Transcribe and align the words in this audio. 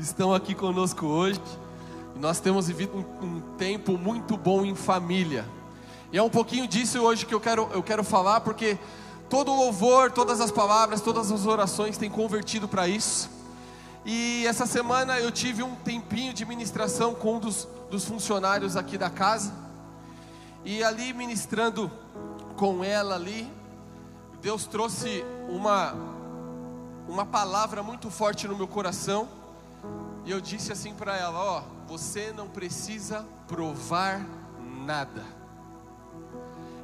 estão 0.00 0.34
aqui 0.34 0.54
conosco 0.54 1.06
hoje. 1.06 1.40
Nós 2.16 2.40
temos 2.40 2.66
vivido 2.68 2.96
um, 2.96 3.24
um, 3.24 3.40
tempo 3.56 3.96
muito 3.96 4.36
bom 4.36 4.64
em 4.64 4.74
família. 4.74 5.44
E 6.12 6.18
é 6.18 6.22
um 6.22 6.30
pouquinho 6.30 6.66
disso 6.66 6.98
hoje 7.00 7.24
que 7.24 7.34
eu 7.34 7.40
quero, 7.40 7.68
eu 7.72 7.82
quero 7.82 8.02
falar, 8.02 8.40
porque 8.40 8.78
todo 9.28 9.52
o 9.52 9.56
louvor, 9.56 10.10
todas 10.10 10.40
as 10.40 10.50
palavras, 10.50 11.00
todas 11.00 11.30
as 11.30 11.46
orações 11.46 11.96
têm 11.96 12.10
convertido 12.10 12.66
para 12.66 12.88
isso. 12.88 13.30
E 14.04 14.44
essa 14.46 14.66
semana 14.66 15.20
eu 15.20 15.30
tive 15.30 15.62
um 15.62 15.74
tempinho 15.74 16.32
de 16.32 16.44
ministração 16.44 17.14
com 17.14 17.36
um 17.36 17.38
dos, 17.38 17.68
dos 17.90 18.04
funcionários 18.04 18.76
aqui 18.76 18.96
da 18.96 19.10
casa. 19.10 19.52
E 20.64 20.82
ali 20.82 21.12
ministrando 21.12 21.90
com 22.56 22.82
ela 22.82 23.14
ali, 23.14 23.50
Deus 24.42 24.66
trouxe 24.66 25.24
uma 25.48 25.94
uma 27.08 27.26
palavra 27.26 27.82
muito 27.82 28.08
forte 28.08 28.46
no 28.46 28.56
meu 28.56 28.68
coração. 28.68 29.39
E 30.24 30.30
eu 30.30 30.40
disse 30.40 30.72
assim 30.72 30.94
para 30.94 31.16
ela: 31.16 31.38
Ó, 31.38 31.62
você 31.86 32.32
não 32.32 32.48
precisa 32.48 33.26
provar 33.48 34.24
nada. 34.84 35.24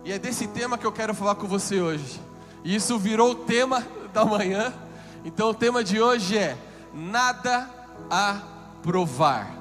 E 0.04 0.12
é 0.12 0.18
desse 0.18 0.46
tema 0.46 0.78
que 0.78 0.86
eu 0.86 0.92
quero 0.92 1.14
falar 1.14 1.34
com 1.34 1.46
você 1.46 1.80
hoje. 1.80 2.20
E 2.62 2.74
isso 2.74 2.98
virou 2.98 3.32
o 3.32 3.34
tema 3.34 3.86
da 4.12 4.24
manhã. 4.24 4.72
Então 5.24 5.50
o 5.50 5.54
tema 5.54 5.82
de 5.82 6.00
hoje 6.00 6.38
é 6.38 6.56
nada 6.94 7.68
a 8.10 8.41
provar. 8.82 9.52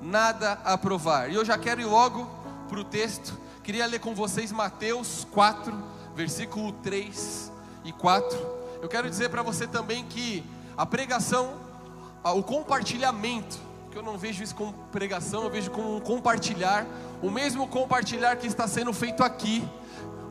Nada 0.00 0.58
a 0.64 0.76
provar. 0.76 1.30
E 1.30 1.34
eu 1.34 1.44
já 1.44 1.58
quero 1.58 1.80
ir 1.80 1.84
logo 1.84 2.24
para 2.68 2.80
o 2.80 2.84
texto. 2.84 3.38
Queria 3.62 3.86
ler 3.86 4.00
com 4.00 4.14
vocês 4.14 4.50
Mateus 4.50 5.26
4, 5.30 5.72
versículo 6.16 6.72
3 6.72 7.52
e 7.84 7.92
4. 7.92 8.38
Eu 8.80 8.88
quero 8.88 9.08
dizer 9.08 9.28
para 9.28 9.42
você 9.42 9.66
também 9.66 10.04
que 10.04 10.42
a 10.76 10.84
pregação, 10.84 11.54
o 12.24 12.42
compartilhamento, 12.42 13.58
que 13.90 13.98
eu 13.98 14.02
não 14.02 14.16
vejo 14.16 14.42
isso 14.42 14.54
como 14.54 14.72
pregação, 14.90 15.42
eu 15.44 15.50
vejo 15.50 15.70
como 15.70 15.96
um 15.96 16.00
compartilhar, 16.00 16.86
o 17.22 17.30
mesmo 17.30 17.66
compartilhar 17.66 18.36
que 18.36 18.46
está 18.46 18.66
sendo 18.66 18.92
feito 18.92 19.22
aqui, 19.22 19.66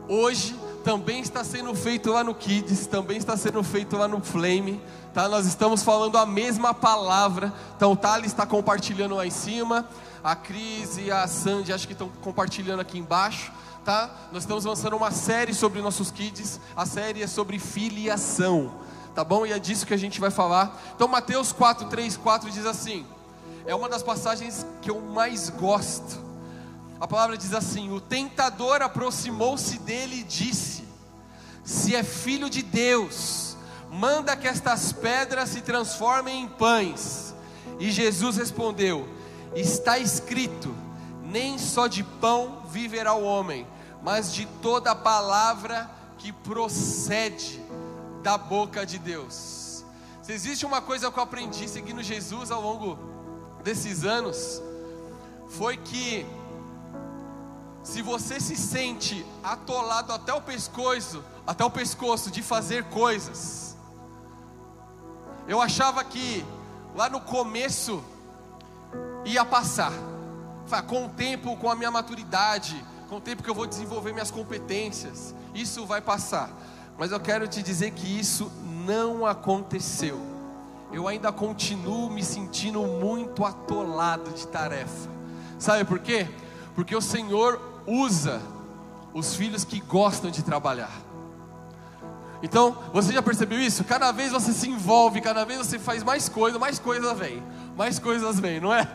hoje, 0.08 0.56
também 0.82 1.20
está 1.20 1.44
sendo 1.44 1.74
feito 1.74 2.10
lá 2.10 2.24
no 2.24 2.34
Kids, 2.34 2.86
também 2.86 3.16
está 3.16 3.36
sendo 3.36 3.62
feito 3.62 3.96
lá 3.96 4.08
no 4.08 4.20
Flame, 4.20 4.80
tá? 5.14 5.28
Nós 5.28 5.46
estamos 5.46 5.82
falando 5.82 6.18
a 6.18 6.26
mesma 6.26 6.74
palavra. 6.74 7.52
Então 7.76 7.92
o 7.92 7.96
Thales 7.96 8.26
está 8.26 8.44
compartilhando 8.44 9.14
lá 9.14 9.24
em 9.24 9.30
cima, 9.30 9.88
a 10.22 10.34
Cris 10.34 10.98
e 10.98 11.10
a 11.10 11.26
Sandy 11.26 11.72
acho 11.72 11.86
que 11.86 11.92
estão 11.92 12.10
compartilhando 12.20 12.80
aqui 12.80 12.98
embaixo, 12.98 13.52
tá? 13.84 14.10
Nós 14.32 14.42
estamos 14.42 14.64
lançando 14.64 14.96
uma 14.96 15.10
série 15.10 15.54
sobre 15.54 15.80
nossos 15.80 16.10
kids. 16.10 16.60
A 16.76 16.84
série 16.84 17.22
é 17.22 17.26
sobre 17.26 17.58
filiação, 17.58 18.72
tá 19.14 19.24
bom? 19.24 19.46
E 19.46 19.52
é 19.52 19.58
disso 19.58 19.86
que 19.86 19.94
a 19.94 19.98
gente 19.98 20.20
vai 20.20 20.30
falar. 20.30 20.80
Então 20.94 21.08
Mateus 21.08 21.52
4, 21.52 21.88
3, 21.88 22.16
4 22.16 22.50
diz 22.50 22.66
assim: 22.66 23.06
é 23.66 23.74
uma 23.74 23.88
das 23.88 24.02
passagens 24.02 24.66
que 24.80 24.90
eu 24.90 25.00
mais 25.00 25.50
gosto 25.50 26.32
a 27.02 27.08
palavra 27.08 27.36
diz 27.36 27.52
assim: 27.52 27.90
O 27.90 28.00
tentador 28.00 28.80
aproximou-se 28.80 29.76
dele 29.80 30.20
e 30.20 30.22
disse: 30.22 30.84
Se 31.64 31.96
é 31.96 32.04
filho 32.04 32.48
de 32.48 32.62
Deus, 32.62 33.56
manda 33.90 34.36
que 34.36 34.46
estas 34.46 34.92
pedras 34.92 35.48
se 35.48 35.62
transformem 35.62 36.44
em 36.44 36.48
pães. 36.48 37.34
E 37.80 37.90
Jesus 37.90 38.36
respondeu: 38.36 39.08
Está 39.52 39.98
escrito: 39.98 40.72
Nem 41.24 41.58
só 41.58 41.88
de 41.88 42.04
pão 42.04 42.62
viverá 42.70 43.14
o 43.14 43.24
homem, 43.24 43.66
mas 44.00 44.32
de 44.32 44.46
toda 44.62 44.94
palavra 44.94 45.90
que 46.18 46.30
procede 46.30 47.60
da 48.22 48.38
boca 48.38 48.86
de 48.86 48.98
Deus. 48.98 49.84
Se 50.22 50.32
existe 50.32 50.64
uma 50.64 50.80
coisa 50.80 51.10
que 51.10 51.18
eu 51.18 51.22
aprendi 51.22 51.68
seguindo 51.68 52.02
Jesus 52.02 52.50
ao 52.50 52.60
longo 52.60 52.98
desses 53.64 54.04
anos, 54.04 54.62
foi 55.48 55.76
que 55.76 56.24
se 57.82 58.00
você 58.00 58.38
se 58.38 58.56
sente 58.56 59.26
atolado 59.42 60.12
até 60.12 60.32
o 60.32 60.40
pescoço, 60.40 61.22
até 61.46 61.64
o 61.64 61.70
pescoço 61.70 62.30
de 62.30 62.42
fazer 62.42 62.84
coisas, 62.84 63.76
eu 65.48 65.60
achava 65.60 66.04
que 66.04 66.44
lá 66.94 67.10
no 67.10 67.20
começo 67.20 68.02
ia 69.24 69.44
passar. 69.44 69.92
Com 70.86 71.04
o 71.04 71.08
tempo, 71.10 71.54
com 71.58 71.68
a 71.68 71.74
minha 71.74 71.90
maturidade, 71.90 72.82
com 73.08 73.16
o 73.16 73.20
tempo 73.20 73.42
que 73.42 73.50
eu 73.50 73.54
vou 73.54 73.66
desenvolver 73.66 74.12
minhas 74.12 74.30
competências, 74.30 75.34
isso 75.54 75.84
vai 75.84 76.00
passar. 76.00 76.48
Mas 76.98 77.10
eu 77.10 77.20
quero 77.20 77.48
te 77.48 77.62
dizer 77.62 77.92
que 77.92 78.06
isso 78.18 78.50
não 78.86 79.24
aconteceu. 79.26 80.20
Eu 80.92 81.08
ainda 81.08 81.32
continuo 81.32 82.10
me 82.10 82.22
sentindo 82.22 82.82
muito 82.82 83.44
atolado 83.44 84.30
de 84.30 84.46
tarefa. 84.46 85.08
Sabe 85.58 85.84
por 85.84 85.98
quê? 85.98 86.28
Porque 86.74 86.94
o 86.94 87.00
Senhor 87.00 87.60
usa 87.86 88.40
os 89.14 89.34
filhos 89.34 89.64
que 89.64 89.80
gostam 89.80 90.30
de 90.30 90.42
trabalhar. 90.42 90.92
Então, 92.42 92.76
você 92.92 93.12
já 93.12 93.22
percebeu 93.22 93.60
isso? 93.60 93.84
Cada 93.84 94.10
vez 94.10 94.32
você 94.32 94.52
se 94.52 94.68
envolve, 94.68 95.20
cada 95.20 95.44
vez 95.44 95.58
você 95.58 95.78
faz 95.78 96.02
mais 96.02 96.28
coisa, 96.28 96.58
mais 96.58 96.78
coisas 96.78 97.16
vem, 97.16 97.42
mais 97.76 97.98
coisas 97.98 98.40
vem, 98.40 98.60
não 98.60 98.74
é? 98.74 98.88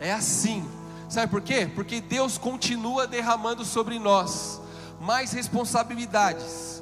É 0.00 0.12
assim. 0.12 0.66
Sabe 1.08 1.30
por 1.30 1.42
quê? 1.42 1.70
Porque 1.72 2.00
Deus 2.00 2.38
continua 2.38 3.06
derramando 3.06 3.64
sobre 3.64 3.98
nós 3.98 4.60
mais 5.00 5.32
responsabilidades. 5.32 6.73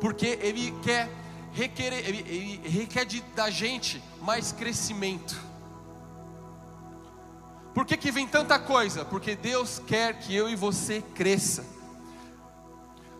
Porque 0.00 0.38
Ele 0.40 0.72
quer 0.82 1.10
requerer, 1.52 2.08
Ele, 2.08 2.18
ele 2.18 2.68
requer 2.68 3.04
de, 3.04 3.20
da 3.34 3.50
gente 3.50 4.02
mais 4.22 4.52
crescimento. 4.52 5.50
Por 7.74 7.84
que, 7.84 7.96
que 7.96 8.10
vem 8.10 8.26
tanta 8.26 8.58
coisa? 8.58 9.04
Porque 9.04 9.36
Deus 9.36 9.80
quer 9.86 10.18
que 10.18 10.34
eu 10.34 10.48
e 10.48 10.56
você 10.56 11.00
cresça. 11.14 11.64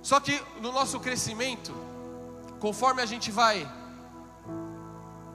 Só 0.02 0.18
que 0.18 0.42
no 0.60 0.72
nosso 0.72 0.98
crescimento, 0.98 1.72
conforme 2.58 3.02
a 3.02 3.06
gente 3.06 3.30
vai 3.30 3.70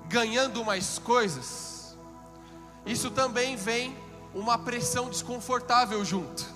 ganhando 0.07 0.63
mais 0.65 0.99
coisas, 0.99 1.97
isso 2.85 3.09
também 3.09 3.55
vem 3.55 3.97
uma 4.33 4.57
pressão 4.57 5.09
desconfortável 5.09 6.03
junto. 6.03 6.54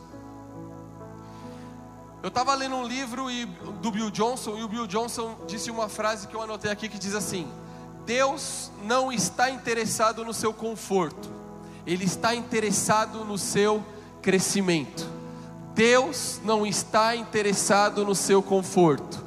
Eu 2.22 2.28
estava 2.28 2.54
lendo 2.54 2.76
um 2.76 2.86
livro 2.86 3.28
do 3.82 3.92
Bill 3.92 4.12
Johnson 4.12 4.58
e 4.58 4.64
o 4.64 4.68
Bill 4.68 4.86
Johnson 4.86 5.38
disse 5.48 5.72
uma 5.72 5.88
frase 5.88 6.28
que 6.28 6.36
eu 6.36 6.42
anotei 6.42 6.70
aqui 6.70 6.90
que 6.90 7.00
diz 7.00 7.16
assim: 7.16 7.48
Deus 8.06 8.70
não 8.84 9.10
está 9.10 9.50
interessado 9.50 10.26
no 10.26 10.34
seu 10.34 10.54
conforto, 10.54 11.30
ele 11.88 12.04
está 12.04 12.36
interessado 12.36 13.24
no 13.24 13.38
seu 13.38 13.82
crescimento. 14.22 15.08
Deus 15.74 16.42
não 16.44 16.66
está 16.66 17.16
interessado 17.16 18.04
no 18.04 18.14
seu 18.14 18.44
conforto. 18.44 19.24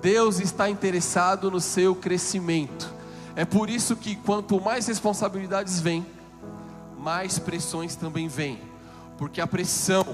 Deus 0.00 0.38
está 0.38 0.70
interessado 0.70 1.50
no 1.50 1.60
seu 1.60 1.96
crescimento. 1.96 2.94
É 3.34 3.44
por 3.44 3.68
isso 3.68 3.96
que 3.96 4.14
quanto 4.14 4.60
mais 4.60 4.86
responsabilidades 4.86 5.80
vêm, 5.80 6.06
mais 6.96 7.40
pressões 7.40 7.96
também 7.96 8.28
vêm, 8.28 8.60
porque 9.18 9.40
a 9.40 9.48
pressão 9.48 10.04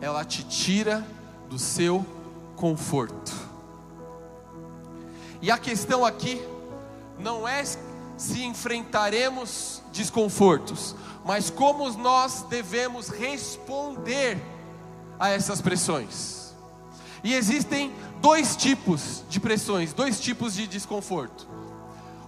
ela 0.00 0.24
te 0.24 0.42
tira 0.42 1.06
do 1.50 1.58
seu 1.58 2.06
conforto. 2.54 3.34
E 5.42 5.50
a 5.50 5.58
questão 5.58 6.04
aqui 6.04 6.40
não 7.18 7.46
é 7.46 7.64
se 8.16 8.42
enfrentaremos 8.44 9.82
desconfortos, 9.92 10.94
mas 11.24 11.50
como 11.50 11.90
nós 11.94 12.42
devemos 12.48 13.08
responder 13.08 14.40
a 15.18 15.28
essas 15.30 15.60
pressões. 15.60 16.54
E 17.24 17.34
existem 17.34 17.92
dois 18.20 18.54
tipos 18.54 19.24
de 19.28 19.40
pressões, 19.40 19.92
dois 19.92 20.20
tipos 20.20 20.54
de 20.54 20.68
desconforto: 20.68 21.48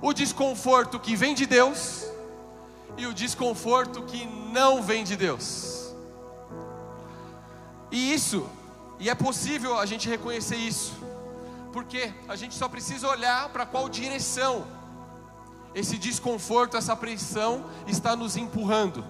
o 0.01 0.13
desconforto 0.13 0.99
que 0.99 1.15
vem 1.15 1.33
de 1.33 1.47
Deus 1.47 2.05
e 2.97 3.07
o 3.07 3.15
desconforto 3.15 4.03
que 4.03 4.27
não 4.53 4.83
vem 4.83 5.05
de 5.05 5.17
Deus. 5.17 5.95
E 7.91 8.13
isso, 8.13 8.49
e 9.03 9.11
é 9.11 9.17
possível 9.17 9.81
a 9.81 9.85
gente 9.85 10.09
reconhecer 10.09 10.55
isso, 10.55 10.93
porque 11.73 12.15
a 12.29 12.37
gente 12.37 12.55
só 12.55 12.69
precisa 12.69 13.09
olhar 13.09 13.49
para 13.49 13.67
qual 13.67 13.89
direção 13.89 14.65
esse 15.75 15.99
desconforto, 15.99 16.77
essa 16.77 16.95
pressão 16.95 17.69
está 17.89 18.15
nos 18.15 18.37
empurrando. 18.37 19.05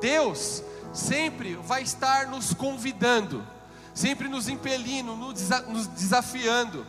Deus 0.00 0.62
sempre 0.94 1.56
vai 1.56 1.82
estar 1.82 2.28
nos 2.28 2.54
convidando, 2.54 3.44
sempre 3.92 4.28
nos 4.28 4.48
impelindo, 4.48 5.16
nos 5.16 5.88
desafiando 5.88 6.86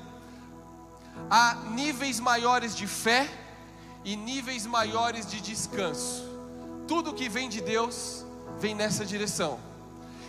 a 1.31 1.55
níveis 1.71 2.19
maiores 2.19 2.75
de 2.75 2.85
fé 2.85 3.27
e 4.05 4.15
níveis 4.15 4.67
maiores 4.67 5.25
de 5.25 5.41
descanso. 5.41 6.23
Tudo 6.87 7.11
que 7.11 7.27
vem 7.27 7.49
de 7.49 7.59
Deus 7.59 8.23
vem 8.59 8.75
nessa 8.75 9.03
direção. 9.03 9.59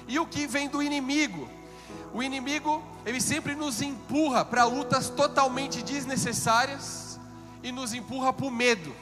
E 0.06 0.18
o 0.18 0.26
que 0.26 0.46
vem 0.46 0.66
do 0.66 0.82
inimigo? 0.82 1.57
O 2.14 2.22
inimigo, 2.22 2.82
ele 3.04 3.20
sempre 3.20 3.54
nos 3.54 3.82
empurra 3.82 4.44
para 4.44 4.64
lutas 4.64 5.08
totalmente 5.10 5.82
desnecessárias 5.82 7.18
e 7.62 7.70
nos 7.70 7.92
empurra 7.92 8.32
para 8.32 8.46
o 8.46 8.50
medo. 8.50 8.94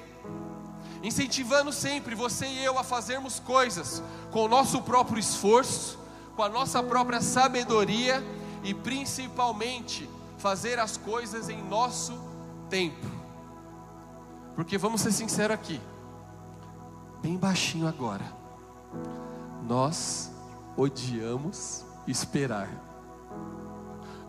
incentivando 1.03 1.73
sempre 1.73 2.14
você 2.14 2.47
e 2.47 2.64
eu 2.64 2.79
a 2.79 2.82
fazermos 2.85 3.38
coisas 3.38 4.03
com 4.31 4.44
o 4.44 4.49
nosso 4.49 4.82
próprio 4.82 5.19
esforço, 5.19 5.99
com 6.35 6.43
a 6.43 6.49
nossa 6.49 6.82
própria 6.82 7.20
sabedoria 7.20 8.25
e 8.64 8.75
principalmente 8.75 10.08
fazer 10.38 10.79
as 10.79 10.97
coisas 10.97 11.49
em 11.49 11.62
nosso 11.62 12.19
tempo. 12.69 13.06
Porque 14.55 14.76
vamos 14.76 15.00
ser 15.00 15.12
sinceros 15.12 15.55
aqui, 15.55 15.81
bem 17.23 17.37
baixinho 17.37 17.87
agora, 17.87 18.25
nós 19.62 20.31
odiamos 20.76 21.85
esperar, 22.06 22.69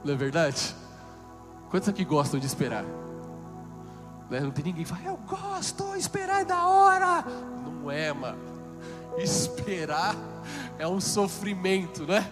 não 0.08 0.14
é 0.14 0.18
verdade? 0.18 0.74
Quantos 1.70 1.90
aqui 1.90 2.06
gostam 2.06 2.40
de 2.40 2.46
esperar? 2.46 2.86
Né? 4.30 4.40
Não 4.40 4.52
tem 4.52 4.64
ninguém 4.64 4.86
que 4.86 4.90
fala, 4.90 5.02
eu 5.04 5.18
gosto, 5.18 5.96
esperar 5.96 6.42
é 6.42 6.46
da 6.46 6.66
hora. 6.66 7.26
Não 7.66 7.92
é, 7.92 8.14
mano. 8.14 8.40
Esperar 9.18 10.16
é 10.80 10.88
um 10.88 11.02
sofrimento, 11.02 12.06
né? 12.06 12.26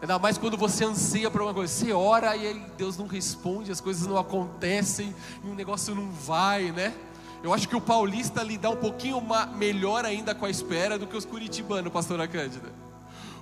Ainda 0.00 0.20
mais 0.20 0.38
quando 0.38 0.56
você 0.56 0.84
anseia 0.84 1.28
para 1.28 1.42
uma 1.42 1.52
coisa, 1.52 1.72
você 1.72 1.92
ora 1.92 2.36
e 2.36 2.46
aí 2.46 2.66
Deus 2.76 2.96
não 2.96 3.08
responde, 3.08 3.72
as 3.72 3.80
coisas 3.80 4.06
não 4.06 4.16
acontecem, 4.16 5.12
e 5.42 5.48
o 5.48 5.54
negócio 5.54 5.92
não 5.96 6.08
vai, 6.12 6.70
né? 6.70 6.94
Eu 7.42 7.52
acho 7.52 7.68
que 7.68 7.74
o 7.74 7.80
paulista 7.80 8.40
lida 8.44 8.70
um 8.70 8.76
pouquinho 8.76 9.20
melhor 9.56 10.04
ainda 10.04 10.32
com 10.32 10.46
a 10.46 10.50
espera 10.50 10.96
do 10.96 11.08
que 11.08 11.16
os 11.16 11.24
curitibanos, 11.24 11.92
pastora 11.92 12.28
Cândida. 12.28 12.87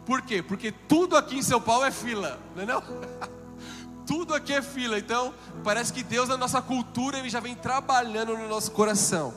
Por 0.06 0.23
quê? 0.23 0.41
Porque 0.41 0.70
tudo 0.70 1.17
aqui 1.17 1.37
em 1.37 1.43
São 1.43 1.61
Paulo 1.61 1.85
é 1.85 1.91
fila, 1.91 2.38
não 2.55 2.62
é 2.62 2.67
não? 2.67 2.82
tudo 4.06 4.32
aqui 4.32 4.53
é 4.53 4.62
fila. 4.62 4.97
Então, 4.97 5.35
parece 5.64 5.93
que 5.93 6.05
Deus, 6.05 6.29
na 6.29 6.37
nossa 6.37 6.62
cultura, 6.62 7.19
Ele 7.19 7.29
já 7.29 7.41
vem 7.41 7.56
trabalhando 7.56 8.37
no 8.37 8.49
nosso 8.49 8.70
coração. 8.70 9.35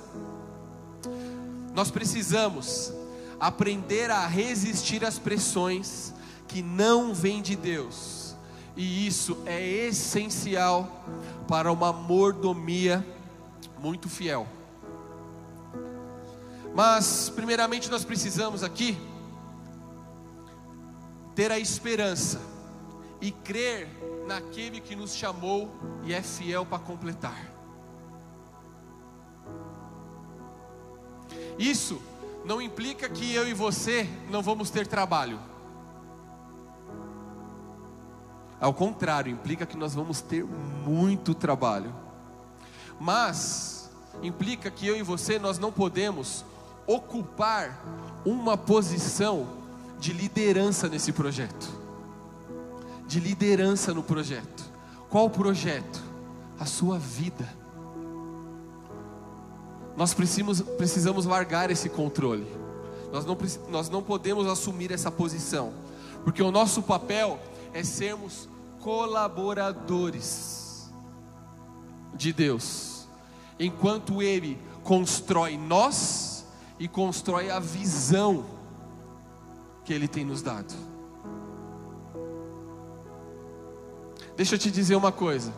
Nós 1.74 1.89
precisamos 1.89 2.94
aprender 3.39 4.12
a 4.12 4.27
resistir 4.27 5.04
às 5.04 5.18
pressões 5.18 6.13
que 6.48 6.62
não 6.62 7.13
vêm 7.13 7.42
de 7.42 7.56
Deus, 7.56 8.36
e 8.75 9.07
isso 9.07 9.38
é 9.45 9.62
essencial 9.62 11.04
para 11.48 11.71
uma 11.71 11.92
mordomia 11.92 13.06
muito 13.80 14.07
fiel. 14.07 14.48
Mas, 16.75 17.31
primeiramente, 17.36 17.89
nós 17.89 18.04
precisamos 18.06 18.63
aqui 18.63 18.98
ter 21.39 21.53
a 21.53 21.57
esperança 21.57 22.41
e 23.21 23.31
crer 23.31 23.88
naquele 24.27 24.81
que 24.81 24.94
nos 24.94 25.15
chamou 25.15 25.71
e 26.03 26.13
é 26.13 26.21
fiel 26.21 26.65
para 26.65 26.80
completar. 26.80 27.50
Isso 31.57 32.01
não 32.44 32.62
implica 32.62 33.07
que 33.07 33.33
eu 33.33 33.47
e 33.47 33.53
você 33.53 34.06
não 34.30 34.41
vamos 34.41 34.69
ter 34.69 34.86
trabalho. 34.86 35.39
Ao 38.59 38.74
contrário, 38.74 39.31
implica 39.31 39.65
que 39.65 39.77
nós 39.77 39.94
vamos 39.95 40.19
ter 40.19 40.44
muito 40.44 41.33
trabalho. 41.33 41.95
Mas 43.00 43.89
implica 44.21 44.69
que 44.69 44.85
eu 44.85 44.97
e 44.97 45.03
você 45.03 45.39
nós 45.39 45.57
não 45.57 45.71
podemos 45.71 46.44
ocupar 46.85 47.81
uma 48.25 48.57
posição 48.57 49.58
de 49.99 50.13
liderança 50.13 50.87
nesse 50.87 51.11
projeto 51.11 51.79
de 53.09 53.19
liderança 53.19 53.91
no 53.91 54.03
projeto. 54.03 54.63
Qual 55.09 55.25
o 55.25 55.29
projeto? 55.31 55.99
A 56.59 56.65
sua 56.65 56.99
vida. 56.99 57.49
Nós 59.97 60.13
precisamos, 60.13 60.61
precisamos 60.61 61.25
largar 61.25 61.71
esse 61.71 61.89
controle. 61.89 62.45
Nós 63.11 63.25
não, 63.25 63.35
nós 63.69 63.89
não 63.89 64.03
podemos 64.03 64.45
assumir 64.45 64.91
essa 64.91 65.09
posição, 65.09 65.73
porque 66.23 66.43
o 66.43 66.51
nosso 66.51 66.83
papel 66.83 67.39
é 67.73 67.83
sermos 67.83 68.47
colaboradores 68.79 70.91
de 72.13 72.31
Deus, 72.31 73.07
enquanto 73.59 74.21
Ele 74.21 74.59
constrói 74.83 75.57
nós 75.57 76.45
e 76.77 76.87
constrói 76.87 77.49
a 77.49 77.59
visão 77.59 78.45
que 79.89 79.94
Ele 79.95 80.07
tem 80.07 80.24
nos 80.24 80.44
dado. 80.44 80.71
Deixa 84.38 84.53
eu 84.53 84.59
te 84.59 84.69
dizer 84.69 84.94
uma 84.94 85.12
coisa. 85.12 85.51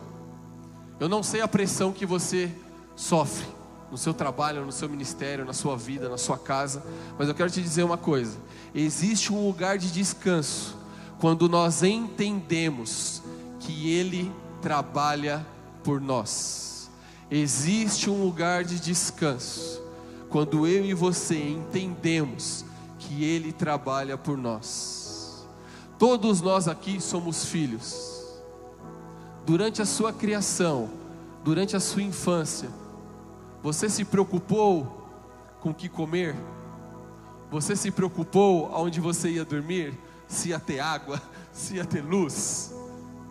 Eu 0.98 1.06
não 1.06 1.22
sei 1.22 1.42
a 1.42 1.48
pressão 1.48 1.92
que 1.92 2.06
você 2.06 2.50
sofre 2.96 3.46
no 3.90 3.98
seu 3.98 4.14
trabalho, 4.14 4.64
no 4.64 4.72
seu 4.72 4.88
ministério, 4.88 5.44
na 5.44 5.52
sua 5.52 5.76
vida, 5.76 6.08
na 6.08 6.16
sua 6.16 6.38
casa, 6.38 6.82
mas 7.18 7.28
eu 7.28 7.34
quero 7.34 7.50
te 7.50 7.60
dizer 7.60 7.82
uma 7.82 7.98
coisa: 7.98 8.38
existe 8.74 9.30
um 9.30 9.46
lugar 9.46 9.76
de 9.76 9.92
descanso 9.92 10.78
quando 11.20 11.46
nós 11.46 11.82
entendemos 11.82 13.22
que 13.60 13.92
Ele 13.92 14.32
trabalha 14.62 15.46
por 15.84 16.00
nós. 16.00 16.90
Existe 17.30 18.08
um 18.08 18.24
lugar 18.24 18.64
de 18.64 18.80
descanso 18.80 19.82
quando 20.30 20.66
eu 20.66 20.86
e 20.86 20.94
você 20.94 21.36
entendemos 21.36 22.64
que 23.12 23.24
Ele 23.24 23.52
trabalha 23.52 24.16
por 24.16 24.38
nós. 24.38 25.46
Todos 25.98 26.40
nós 26.40 26.66
aqui 26.66 27.00
somos 27.00 27.44
filhos 27.44 28.12
durante 29.44 29.82
a 29.82 29.84
sua 29.84 30.12
criação, 30.12 30.88
durante 31.44 31.76
a 31.76 31.80
sua 31.80 32.02
infância, 32.02 32.68
você 33.62 33.88
se 33.88 34.04
preocupou 34.04 35.08
com 35.60 35.70
o 35.70 35.74
que 35.74 35.88
comer? 35.88 36.34
Você 37.50 37.76
se 37.76 37.90
preocupou 37.90 38.74
aonde 38.74 39.00
você 39.00 39.30
ia 39.30 39.44
dormir? 39.44 39.94
Se 40.26 40.50
ia 40.50 40.58
ter 40.58 40.80
água? 40.80 41.20
Se 41.52 41.76
ia 41.76 41.84
ter 41.84 42.00
luz? 42.00 42.72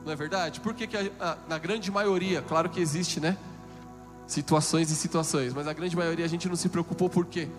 Não 0.05 0.11
é 0.11 0.15
verdade? 0.15 0.59
Porque 0.59 0.85
que 0.85 0.95
a, 0.95 1.09
a, 1.19 1.37
na 1.49 1.57
grande 1.57 1.89
maioria, 1.89 2.39
claro 2.39 2.69
que 2.69 2.79
existe, 2.79 3.19
né? 3.19 3.35
Situações 4.27 4.91
e 4.91 4.95
situações, 4.95 5.51
mas 5.51 5.67
a 5.67 5.73
grande 5.73 5.97
maioria 5.97 6.23
a 6.23 6.27
gente 6.27 6.47
não 6.47 6.55
se 6.55 6.69
preocupou 6.69 7.09
por 7.09 7.25
quê? 7.25 7.49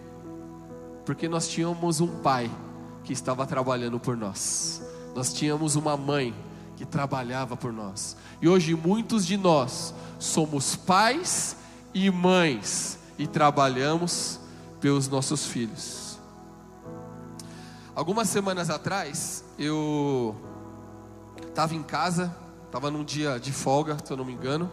Porque 1.05 1.29
nós 1.29 1.49
tínhamos 1.49 2.01
um 2.01 2.21
pai 2.21 2.51
que 3.05 3.13
estava 3.13 3.47
trabalhando 3.47 3.99
por 3.99 4.17
nós. 4.17 4.83
Nós 5.15 5.33
tínhamos 5.33 5.77
uma 5.77 5.97
mãe 5.97 6.35
que 6.77 6.85
trabalhava 6.85 7.57
por 7.57 7.73
nós. 7.73 8.17
E 8.41 8.49
hoje 8.49 8.75
muitos 8.75 9.27
de 9.27 9.37
nós 9.37 9.95
somos 10.19 10.77
pais 10.77 11.57
e 11.93 12.11
mães 12.11 12.99
e 13.19 13.27
trabalhamos 13.27 14.39
pelos 14.81 15.09
nossos 15.09 15.47
filhos. 15.47 16.19
Algumas 17.95 18.29
semanas 18.29 18.71
atrás, 18.71 19.45
eu 19.59 20.35
estava 21.47 21.75
em 21.75 21.83
casa, 21.83 22.35
estava 22.65 22.91
num 22.91 23.05
dia 23.05 23.39
de 23.39 23.53
folga, 23.53 23.99
se 24.03 24.11
eu 24.11 24.17
não 24.17 24.25
me 24.25 24.33
engano. 24.33 24.71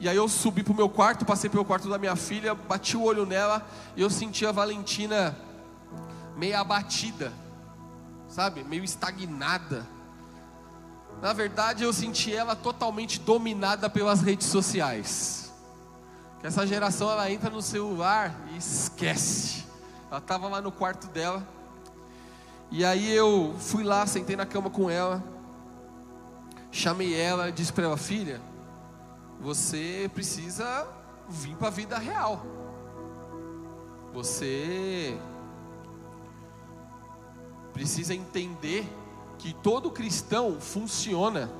E 0.00 0.08
aí 0.08 0.16
eu 0.16 0.28
subi 0.28 0.62
para 0.62 0.72
o 0.72 0.76
meu 0.76 0.88
quarto, 0.88 1.24
passei 1.24 1.48
pelo 1.48 1.64
quarto 1.64 1.88
da 1.88 1.98
minha 1.98 2.16
filha, 2.16 2.54
bati 2.54 2.96
o 2.96 3.02
olho 3.02 3.24
nela 3.24 3.66
e 3.96 4.02
eu 4.02 4.10
senti 4.10 4.44
a 4.44 4.52
Valentina 4.52 5.36
meio 6.36 6.58
abatida, 6.58 7.32
sabe? 8.28 8.64
Meio 8.64 8.84
estagnada. 8.84 9.86
Na 11.22 11.32
verdade, 11.32 11.84
eu 11.84 11.92
senti 11.92 12.34
ela 12.34 12.56
totalmente 12.56 13.20
dominada 13.20 13.88
pelas 13.88 14.20
redes 14.20 14.48
sociais. 14.48 15.52
Que 16.40 16.46
essa 16.46 16.66
geração 16.66 17.10
ela 17.10 17.30
entra 17.30 17.48
no 17.48 17.62
celular 17.62 18.34
e 18.52 18.58
esquece. 18.58 19.64
Ela 20.10 20.18
estava 20.18 20.48
lá 20.48 20.60
no 20.60 20.72
quarto 20.72 21.06
dela. 21.06 21.46
E 22.70 22.84
aí 22.84 23.10
eu 23.10 23.54
fui 23.58 23.84
lá, 23.84 24.06
sentei 24.06 24.36
na 24.36 24.44
cama 24.44 24.68
com 24.68 24.90
ela. 24.90 25.22
Chamei 26.70 27.14
ela, 27.18 27.52
disse 27.52 27.72
para 27.72 27.84
ela: 27.84 27.96
"Filha, 27.96 28.40
você 29.44 30.10
precisa 30.14 30.88
vir 31.28 31.54
para 31.56 31.68
a 31.68 31.70
vida 31.70 31.98
real. 31.98 32.46
Você 34.14 35.18
precisa 37.70 38.14
entender 38.14 38.90
que 39.36 39.52
todo 39.52 39.90
cristão 39.90 40.58
funciona 40.58 41.50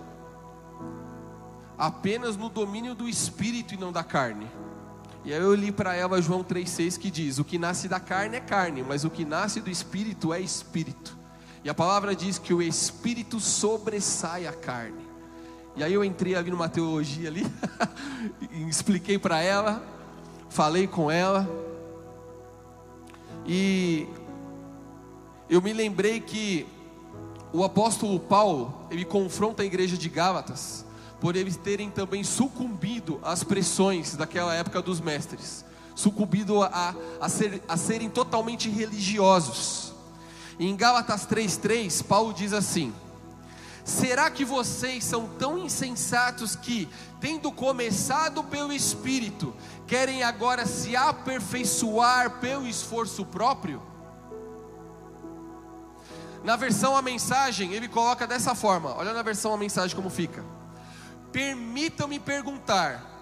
apenas 1.76 2.38
no 2.38 2.48
domínio 2.48 2.94
do 2.94 3.06
espírito 3.06 3.74
e 3.74 3.76
não 3.76 3.92
da 3.92 4.02
carne. 4.02 4.50
E 5.22 5.34
aí 5.34 5.40
eu 5.42 5.54
li 5.54 5.70
para 5.70 5.94
ela 5.94 6.22
João 6.22 6.42
3,6 6.42 6.98
que 6.98 7.10
diz: 7.10 7.38
O 7.38 7.44
que 7.44 7.58
nasce 7.58 7.86
da 7.86 8.00
carne 8.00 8.38
é 8.38 8.40
carne, 8.40 8.82
mas 8.82 9.04
o 9.04 9.10
que 9.10 9.26
nasce 9.26 9.60
do 9.60 9.68
espírito 9.68 10.32
é 10.32 10.40
espírito. 10.40 11.18
E 11.62 11.68
a 11.68 11.74
palavra 11.74 12.16
diz 12.16 12.38
que 12.38 12.54
o 12.54 12.62
espírito 12.62 13.38
sobressai 13.38 14.46
a 14.46 14.54
carne. 14.54 15.03
E 15.76 15.82
aí 15.82 15.92
eu 15.92 16.04
entrei 16.04 16.34
ali 16.34 16.50
numa 16.50 16.68
teologia 16.68 17.28
ali, 17.28 17.44
expliquei 18.68 19.18
para 19.18 19.42
ela, 19.42 19.82
falei 20.48 20.86
com 20.86 21.10
ela, 21.10 21.48
e 23.46 24.06
eu 25.50 25.60
me 25.60 25.72
lembrei 25.72 26.20
que 26.20 26.66
o 27.52 27.62
apóstolo 27.62 28.18
Paulo, 28.18 28.86
ele 28.90 29.04
confronta 29.04 29.62
a 29.62 29.66
igreja 29.66 29.96
de 29.96 30.08
Gálatas 30.08 30.84
por 31.20 31.36
eles 31.36 31.56
terem 31.56 31.90
também 31.90 32.24
sucumbido 32.24 33.20
às 33.22 33.44
pressões 33.44 34.16
daquela 34.16 34.54
época 34.54 34.82
dos 34.82 35.00
mestres. 35.00 35.64
sucumbido 35.94 36.62
a, 36.62 36.94
a, 37.20 37.28
ser, 37.28 37.62
a 37.68 37.76
serem 37.76 38.10
totalmente 38.10 38.68
religiosos. 38.68 39.92
Em 40.58 40.74
Gálatas 40.74 41.26
3,3, 41.26 42.04
Paulo 42.04 42.34
diz 42.34 42.52
assim: 42.52 42.92
Será 43.84 44.30
que 44.30 44.46
vocês 44.46 45.04
são 45.04 45.28
tão 45.38 45.58
insensatos 45.58 46.56
que, 46.56 46.88
tendo 47.20 47.52
começado 47.52 48.42
pelo 48.42 48.72
Espírito, 48.72 49.54
querem 49.86 50.22
agora 50.22 50.64
se 50.64 50.96
aperfeiçoar 50.96 52.40
pelo 52.40 52.66
esforço 52.66 53.26
próprio? 53.26 53.82
Na 56.42 56.56
versão 56.56 56.96
a 56.96 57.02
mensagem, 57.02 57.74
ele 57.74 57.86
coloca 57.86 58.26
dessa 58.26 58.54
forma: 58.54 58.94
olha 58.96 59.12
na 59.12 59.22
versão 59.22 59.52
a 59.52 59.56
mensagem 59.58 59.94
como 59.94 60.08
fica. 60.08 60.42
Permitam-me 61.30 62.18
perguntar 62.18 63.13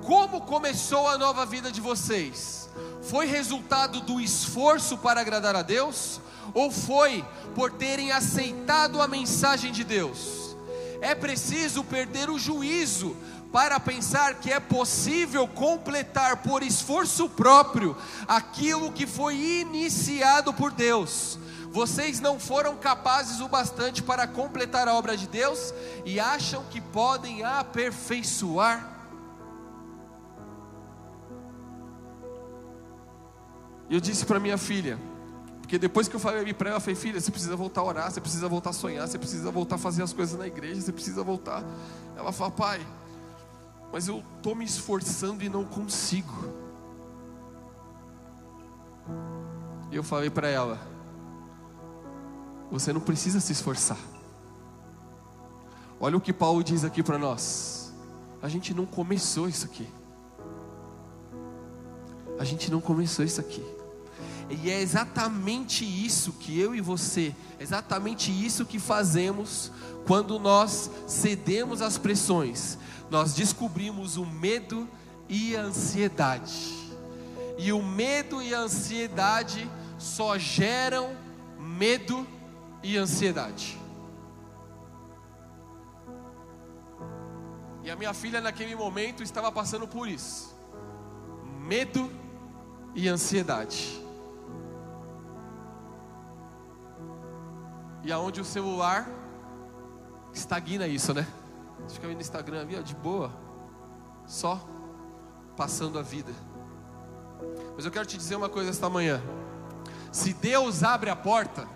como 0.00 0.40
começou 0.40 1.08
a 1.08 1.18
nova 1.18 1.44
vida 1.44 1.70
de 1.70 1.80
vocês? 1.80 2.68
Foi 3.02 3.26
resultado 3.26 4.00
do 4.00 4.20
esforço 4.20 4.96
para 4.98 5.20
agradar 5.20 5.54
a 5.54 5.62
Deus? 5.62 6.20
Ou 6.54 6.70
foi 6.70 7.24
por 7.54 7.70
terem 7.72 8.12
aceitado 8.12 9.00
a 9.00 9.08
mensagem 9.08 9.70
de 9.72 9.84
Deus? 9.84 10.56
É 11.00 11.14
preciso 11.14 11.84
perder 11.84 12.30
o 12.30 12.38
juízo 12.38 13.16
para 13.52 13.78
pensar 13.78 14.36
que 14.36 14.50
é 14.50 14.58
possível 14.58 15.46
completar 15.46 16.38
por 16.38 16.62
esforço 16.62 17.28
próprio 17.28 17.96
aquilo 18.26 18.92
que 18.92 19.06
foi 19.06 19.36
iniciado 19.36 20.54
por 20.54 20.72
Deus. 20.72 21.38
Vocês 21.70 22.20
não 22.20 22.38
foram 22.38 22.76
capazes 22.76 23.40
o 23.40 23.48
bastante 23.48 24.02
para 24.02 24.26
completar 24.26 24.88
a 24.88 24.94
obra 24.94 25.16
de 25.16 25.26
Deus 25.26 25.72
e 26.04 26.18
acham 26.18 26.64
que 26.70 26.80
podem 26.80 27.42
aperfeiçoar 27.44 28.91
E 33.92 33.94
eu 33.94 34.00
disse 34.00 34.24
para 34.24 34.40
minha 34.40 34.56
filha, 34.56 34.98
porque 35.60 35.78
depois 35.78 36.08
que 36.08 36.16
eu 36.16 36.18
falei 36.18 36.54
para 36.54 36.70
ela, 36.70 36.78
eu 36.78 36.80
falei, 36.80 36.94
filha, 36.94 37.20
você 37.20 37.30
precisa 37.30 37.54
voltar 37.54 37.82
a 37.82 37.84
orar, 37.84 38.10
você 38.10 38.22
precisa 38.22 38.48
voltar 38.48 38.70
a 38.70 38.72
sonhar, 38.72 39.06
você 39.06 39.18
precisa 39.18 39.50
voltar 39.50 39.74
a 39.74 39.78
fazer 39.78 40.02
as 40.02 40.14
coisas 40.14 40.38
na 40.38 40.46
igreja, 40.46 40.80
você 40.80 40.92
precisa 40.92 41.22
voltar. 41.22 41.62
Ela 42.16 42.32
fala, 42.32 42.50
pai, 42.50 42.86
mas 43.92 44.08
eu 44.08 44.24
estou 44.38 44.54
me 44.54 44.64
esforçando 44.64 45.44
e 45.44 45.50
não 45.50 45.66
consigo. 45.66 46.32
E 49.90 49.96
eu 49.96 50.02
falei 50.02 50.30
para 50.30 50.48
ela, 50.48 50.80
você 52.70 52.94
não 52.94 53.00
precisa 53.02 53.40
se 53.40 53.52
esforçar. 53.52 53.98
Olha 56.00 56.16
o 56.16 56.20
que 56.22 56.32
Paulo 56.32 56.64
diz 56.64 56.82
aqui 56.82 57.02
para 57.02 57.18
nós. 57.18 57.92
A 58.40 58.48
gente 58.48 58.72
não 58.72 58.86
começou 58.86 59.50
isso 59.50 59.66
aqui. 59.66 59.86
A 62.38 62.44
gente 62.44 62.70
não 62.70 62.80
começou 62.80 63.22
isso 63.22 63.38
aqui. 63.38 63.81
E 64.52 64.70
é 64.70 64.80
exatamente 64.80 65.82
isso 65.82 66.32
que 66.32 66.60
eu 66.60 66.74
e 66.74 66.80
você, 66.80 67.34
exatamente 67.58 68.30
isso 68.30 68.66
que 68.66 68.78
fazemos 68.78 69.72
quando 70.06 70.38
nós 70.38 70.90
cedemos 71.06 71.80
às 71.80 71.96
pressões. 71.96 72.76
Nós 73.10 73.32
descobrimos 73.32 74.18
o 74.18 74.26
medo 74.26 74.86
e 75.26 75.56
a 75.56 75.62
ansiedade. 75.62 76.92
E 77.56 77.72
o 77.72 77.82
medo 77.82 78.42
e 78.42 78.54
a 78.54 78.60
ansiedade 78.60 79.70
só 79.98 80.36
geram 80.36 81.16
medo 81.58 82.26
e 82.82 82.98
ansiedade. 82.98 83.80
E 87.82 87.90
a 87.90 87.96
minha 87.96 88.12
filha 88.12 88.40
naquele 88.40 88.76
momento 88.76 89.22
estava 89.22 89.50
passando 89.50 89.88
por 89.88 90.06
isso. 90.06 90.54
Medo 91.60 92.10
e 92.94 93.08
ansiedade. 93.08 94.01
E 98.04 98.10
aonde 98.10 98.40
o 98.40 98.44
celular 98.44 99.08
estagna 100.32 100.86
isso, 100.86 101.14
né? 101.14 101.26
Você 101.86 101.94
fica 101.94 102.08
no 102.08 102.20
Instagram 102.20 102.62
ali, 102.62 102.76
ó, 102.76 102.82
de 102.82 102.94
boa, 102.94 103.32
só 104.26 104.60
passando 105.56 105.98
a 105.98 106.02
vida. 106.02 106.32
Mas 107.76 107.84
eu 107.84 107.90
quero 107.90 108.06
te 108.06 108.16
dizer 108.16 108.36
uma 108.36 108.48
coisa 108.48 108.70
esta 108.70 108.88
manhã: 108.88 109.22
se 110.10 110.32
Deus 110.32 110.82
abre 110.82 111.10
a 111.10 111.16
porta, 111.16 111.66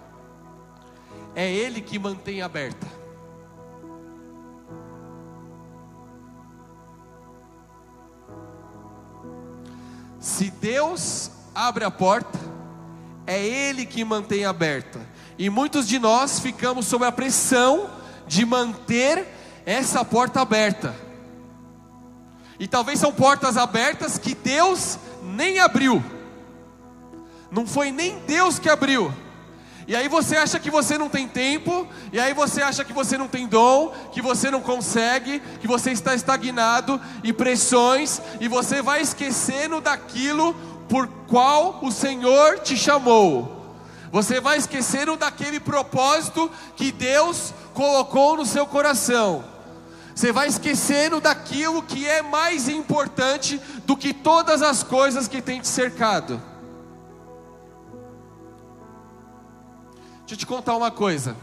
é 1.35 1.51
Ele 1.51 1.81
que 1.81 1.99
mantém 1.99 2.43
aberta. 2.43 2.87
Se 10.19 10.51
Deus 10.51 11.31
abre 11.55 11.85
a 11.85 11.91
porta, 11.91 12.39
é 13.27 13.45
Ele 13.45 13.87
que 13.87 14.05
mantém 14.05 14.45
aberta. 14.45 15.01
E 15.39 15.51
muitos 15.51 15.87
de 15.87 15.99
nós 15.99 16.41
ficamos 16.41 16.87
sob 16.87 17.05
a 17.05 17.13
pressão 17.13 17.91
de 18.27 18.45
manter 18.45 19.27
essa 19.65 20.05
porta 20.05 20.41
aberta. 20.41 20.95
E 22.59 22.67
talvez 22.67 22.99
são 22.99 23.13
portas 23.13 23.57
abertas 23.57 24.17
que 24.17 24.35
Deus 24.35 24.99
nem 25.23 25.59
abriu. 25.59 26.03
Não 27.51 27.67
foi 27.67 27.91
nem 27.91 28.19
Deus 28.21 28.59
que 28.59 28.69
abriu. 28.69 29.13
E 29.89 29.95
aí 29.95 30.09
você 30.09 30.37
acha 30.37 30.59
que 30.59 30.71
você 30.71 30.99
não 30.99 31.09
tem 31.09 31.29
tempo, 31.29 31.87
e 32.13 32.19
aí 32.19 32.35
você 32.35 32.61
acha 32.61 32.85
que 32.85 32.93
você 32.93 33.17
não 33.17 33.29
tem 33.29 33.47
dom, 33.47 33.93
que 34.11 34.21
você 34.21 34.51
não 34.51 34.61
consegue, 34.61 35.41
que 35.61 35.69
você 35.69 35.93
está 35.93 36.13
estagnado 36.13 37.01
e 37.23 37.33
pressões, 37.33 38.21
e 38.41 38.49
você 38.49 38.83
vai 38.83 39.01
esquecendo 39.01 39.81
daquilo 39.81 40.55
por 40.89 41.07
qual 41.29 41.79
o 41.83 41.93
Senhor 41.93 42.59
te 42.61 42.77
chamou. 42.77 43.56
Você 44.17 44.41
vai 44.41 44.57
esquecendo 44.57 45.15
daquele 45.15 45.61
propósito 45.61 46.51
que 46.75 46.91
Deus 46.91 47.53
colocou 47.75 48.39
no 48.39 48.47
seu 48.47 48.67
coração. 48.67 49.45
Você 50.15 50.33
vai 50.33 50.49
esquecendo 50.49 51.21
daquilo 51.21 51.83
que 51.83 52.09
é 52.09 52.23
mais 52.23 52.67
importante 52.67 53.61
do 53.85 53.95
que 53.95 54.15
todas 54.15 54.63
as 54.63 54.83
coisas 54.83 55.29
que 55.29 55.43
tem 55.43 55.61
te 55.61 55.69
cercado. 55.69 56.41
Deixa 60.21 60.33
eu 60.33 60.39
te 60.39 60.47
contar 60.47 60.75
uma 60.75 60.91
coisa. 60.91 61.37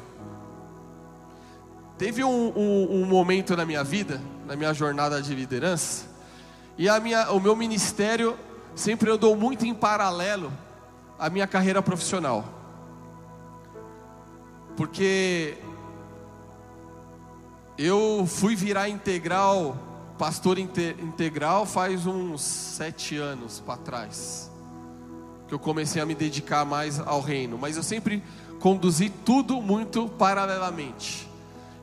Teve 1.96 2.24
um, 2.24 2.54
um, 2.58 3.04
um 3.04 3.06
momento 3.06 3.56
na 3.56 3.68
minha 3.68 3.84
vida, 3.84 4.20
na 4.48 4.56
minha 4.56 4.74
jornada 4.74 5.22
de 5.22 5.36
liderança, 5.36 6.08
e 6.76 6.90
a 6.90 7.00
minha, 7.00 7.30
o 7.30 7.40
meu 7.40 7.56
ministério 7.56 8.36
sempre 8.74 9.12
andou 9.12 9.36
muito 9.36 9.64
em 9.64 9.76
paralelo 9.76 10.52
à 11.20 11.30
minha 11.30 11.46
carreira 11.46 11.80
profissional. 11.80 12.63
Porque 14.76 15.58
eu 17.78 18.26
fui 18.28 18.56
virar 18.56 18.90
integral, 18.90 19.78
pastor 20.18 20.58
integral, 20.58 21.66
faz 21.66 22.06
uns 22.06 22.42
sete 22.42 23.18
anos 23.18 23.60
para 23.60 23.78
trás. 23.78 24.52
Que 25.48 25.54
eu 25.54 25.60
comecei 25.60 26.02
a 26.02 26.06
me 26.06 26.16
dedicar 26.16 26.66
mais 26.66 27.00
ao 27.00 27.22
reino. 27.22 27.58
Mas 27.58 27.78
eu 27.78 27.84
sempre 27.84 28.24
conduzi 28.60 29.10
tudo 29.10 29.62
muito 29.62 30.08
paralelamente. 30.08 31.30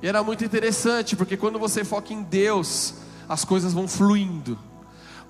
E 0.03 0.09
era 0.09 0.23
muito 0.23 0.45
interessante, 0.45 1.15
porque 1.15 1.37
quando 1.37 1.59
você 1.59 1.85
foca 1.85 2.13
em 2.13 2.23
Deus, 2.23 2.95
as 3.29 3.45
coisas 3.45 3.73
vão 3.73 3.87
fluindo. 3.87 4.59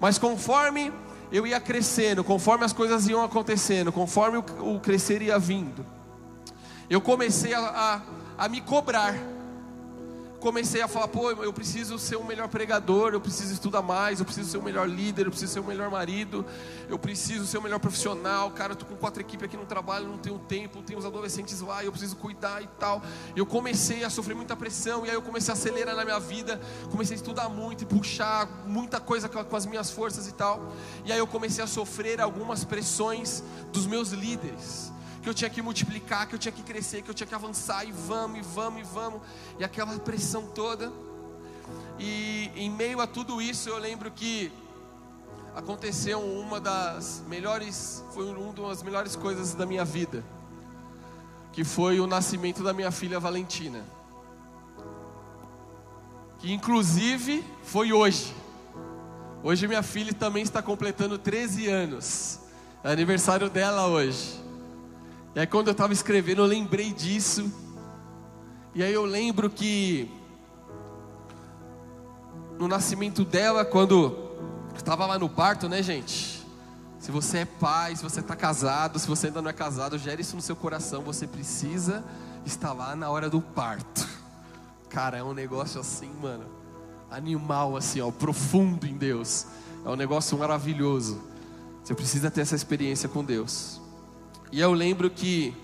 Mas 0.00 0.17
conforme 0.17 0.93
eu 1.33 1.47
ia 1.47 1.61
crescendo, 1.61 2.25
conforme 2.25 2.64
as 2.64 2.73
coisas 2.73 3.09
iam 3.09 3.23
acontecendo, 3.23 3.93
conforme 3.93 4.38
o, 4.38 4.81
crescer 4.81 5.23
ia 5.23 5.38
vindo, 5.38 5.85
eu 6.90 7.00
comecei 7.00 7.54
a, 7.54 7.61
a, 7.61 8.44
a 8.44 8.49
me 8.49 8.61
cobrar 8.61 9.14
comecei 10.40 10.80
a 10.80 10.88
falar, 10.88 11.06
pô, 11.06 11.30
eu 11.30 11.52
preciso 11.52 11.99
ser 11.99 12.16
um 12.16 12.25
melhor 12.25 12.49
pregador, 12.49 13.12
eu 13.12 13.20
preciso 13.20 13.52
estudar 13.52 13.82
mais, 13.82 14.18
eu 14.18 14.25
preciso 14.25 14.50
ser 14.50 14.59
um 14.59 14.62
melhor 14.62 14.88
líder, 14.88 15.26
eu 15.26 15.30
preciso 15.30 15.52
ser 15.52 15.61
um 15.61 15.66
melhor 15.66 15.90
marido, 15.90 16.44
eu 16.88 16.99
preciso 16.99 17.47
ser 17.47 17.59
um 17.59 17.61
melhor 17.61 17.78
profissional. 17.78 18.50
Cara, 18.50 18.73
eu 18.73 18.76
tô 18.76 18.87
com 18.87 18.97
quatro 18.97 19.20
equipes 19.20 19.44
aqui 19.44 19.56
no 19.56 19.66
trabalho, 19.66 20.09
não 20.09 20.16
tenho 20.16 20.38
tempo, 20.38 20.82
tem 20.82 20.97
os 20.97 21.04
adolescentes 21.04 21.61
lá, 21.61 21.85
eu 21.85 21.92
preciso 21.92 22.16
cuidar 22.16 22.62
e 22.62 22.66
tal. 22.78 23.02
Eu 23.37 23.44
comecei 23.44 24.02
a 24.02 24.11
sofrer 24.11 24.35
muita 24.35 24.56
pressão, 24.56 25.04
e 25.04 25.11
aí 25.11 25.14
eu 25.14 25.23
comecei 25.23 25.52
a 25.52 25.54
acelerar 25.54 25.94
na 25.94 26.04
minha 26.04 26.18
vida, 26.18 26.59
comecei 26.90 27.14
a 27.14 27.18
estudar 27.18 27.49
muito 27.50 27.82
e 27.82 27.87
puxar 27.87 28.49
muita 28.66 28.99
coisa 28.99 29.28
com 29.28 29.56
as 29.56 29.66
minhas 29.66 29.90
forças 29.90 30.26
e 30.26 30.32
tal. 30.32 30.73
E 31.04 31.12
aí 31.12 31.18
eu 31.18 31.26
comecei 31.26 31.62
a 31.62 31.66
sofrer 31.66 32.18
algumas 32.18 32.64
pressões 32.64 33.44
dos 33.70 33.87
meus 33.87 34.11
líderes 34.11 34.90
que 35.22 35.28
eu 35.28 35.34
tinha 35.34 35.50
que 35.50 35.60
multiplicar, 35.60 36.26
que 36.26 36.34
eu 36.34 36.38
tinha 36.38 36.52
que 36.52 36.62
crescer, 36.62 37.02
que 37.02 37.10
eu 37.10 37.14
tinha 37.14 37.26
que 37.26 37.34
avançar, 37.34 37.84
e 37.84 37.92
vamos, 37.92 38.38
e 38.38 38.42
vamos, 38.42 38.80
e 38.80 38.84
vamos, 38.84 39.20
e 39.58 39.64
aquela 39.64 39.98
pressão 39.98 40.46
toda. 40.46 40.90
E 41.98 42.50
em 42.56 42.70
meio 42.70 43.00
a 43.00 43.06
tudo 43.06 43.40
isso, 43.40 43.68
eu 43.68 43.78
lembro 43.78 44.10
que 44.10 44.50
aconteceu 45.54 46.20
uma 46.20 46.60
das 46.60 47.22
melhores, 47.28 48.02
foi 48.14 48.24
uma 48.32 48.68
das 48.68 48.82
melhores 48.82 49.14
coisas 49.14 49.54
da 49.54 49.66
minha 49.66 49.84
vida, 49.84 50.24
que 51.52 51.64
foi 51.64 52.00
o 52.00 52.06
nascimento 52.06 52.62
da 52.62 52.72
minha 52.72 52.90
filha 52.90 53.20
Valentina, 53.20 53.84
que 56.38 56.52
inclusive 56.52 57.44
foi 57.62 57.92
hoje. 57.92 58.34
Hoje 59.42 59.66
minha 59.66 59.82
filha 59.82 60.12
também 60.12 60.42
está 60.42 60.62
completando 60.62 61.18
13 61.18 61.66
anos. 61.68 62.40
É 62.82 62.92
aniversário 62.92 63.48
dela 63.48 63.86
hoje. 63.86 64.50
E 65.34 65.40
aí 65.40 65.46
quando 65.46 65.68
eu 65.68 65.72
estava 65.72 65.92
escrevendo, 65.92 66.42
eu 66.42 66.46
lembrei 66.46 66.92
disso. 66.92 67.52
E 68.75 68.82
aí 68.82 68.92
eu 68.92 69.04
lembro 69.04 69.49
que 69.50 70.10
no 72.58 72.68
nascimento 72.68 73.25
dela, 73.25 73.64
quando 73.64 74.30
estava 74.76 75.06
lá 75.06 75.18
no 75.18 75.28
parto, 75.28 75.68
né, 75.68 75.82
gente? 75.82 76.46
Se 76.99 77.10
você 77.10 77.38
é 77.38 77.44
pai, 77.44 77.96
se 77.96 78.02
você 78.02 78.20
está 78.20 78.37
casado, 78.37 78.99
se 78.99 79.08
você 79.08 79.28
ainda 79.28 79.40
não 79.40 79.49
é 79.49 79.52
casado, 79.52 79.96
gere 79.96 80.20
isso 80.20 80.37
no 80.37 80.42
seu 80.42 80.54
coração. 80.54 81.02
Você 81.02 81.26
precisa 81.26 82.04
estar 82.44 82.72
lá 82.72 82.94
na 82.94 83.08
hora 83.08 83.30
do 83.30 83.40
parto. 83.40 84.06
Cara, 84.90 85.16
é 85.16 85.22
um 85.22 85.32
negócio 85.32 85.80
assim, 85.80 86.10
mano, 86.20 86.44
animal, 87.10 87.76
assim, 87.76 88.00
ó, 88.00 88.10
profundo 88.10 88.87
em 88.87 88.96
Deus. 88.96 89.46
É 89.84 89.88
um 89.88 89.96
negócio 89.96 90.37
maravilhoso. 90.37 91.22
Você 91.82 91.94
precisa 91.94 92.30
ter 92.30 92.42
essa 92.42 92.54
experiência 92.54 93.08
com 93.08 93.25
Deus. 93.25 93.80
E 94.52 94.61
eu 94.61 94.73
lembro 94.73 95.09
que 95.09 95.54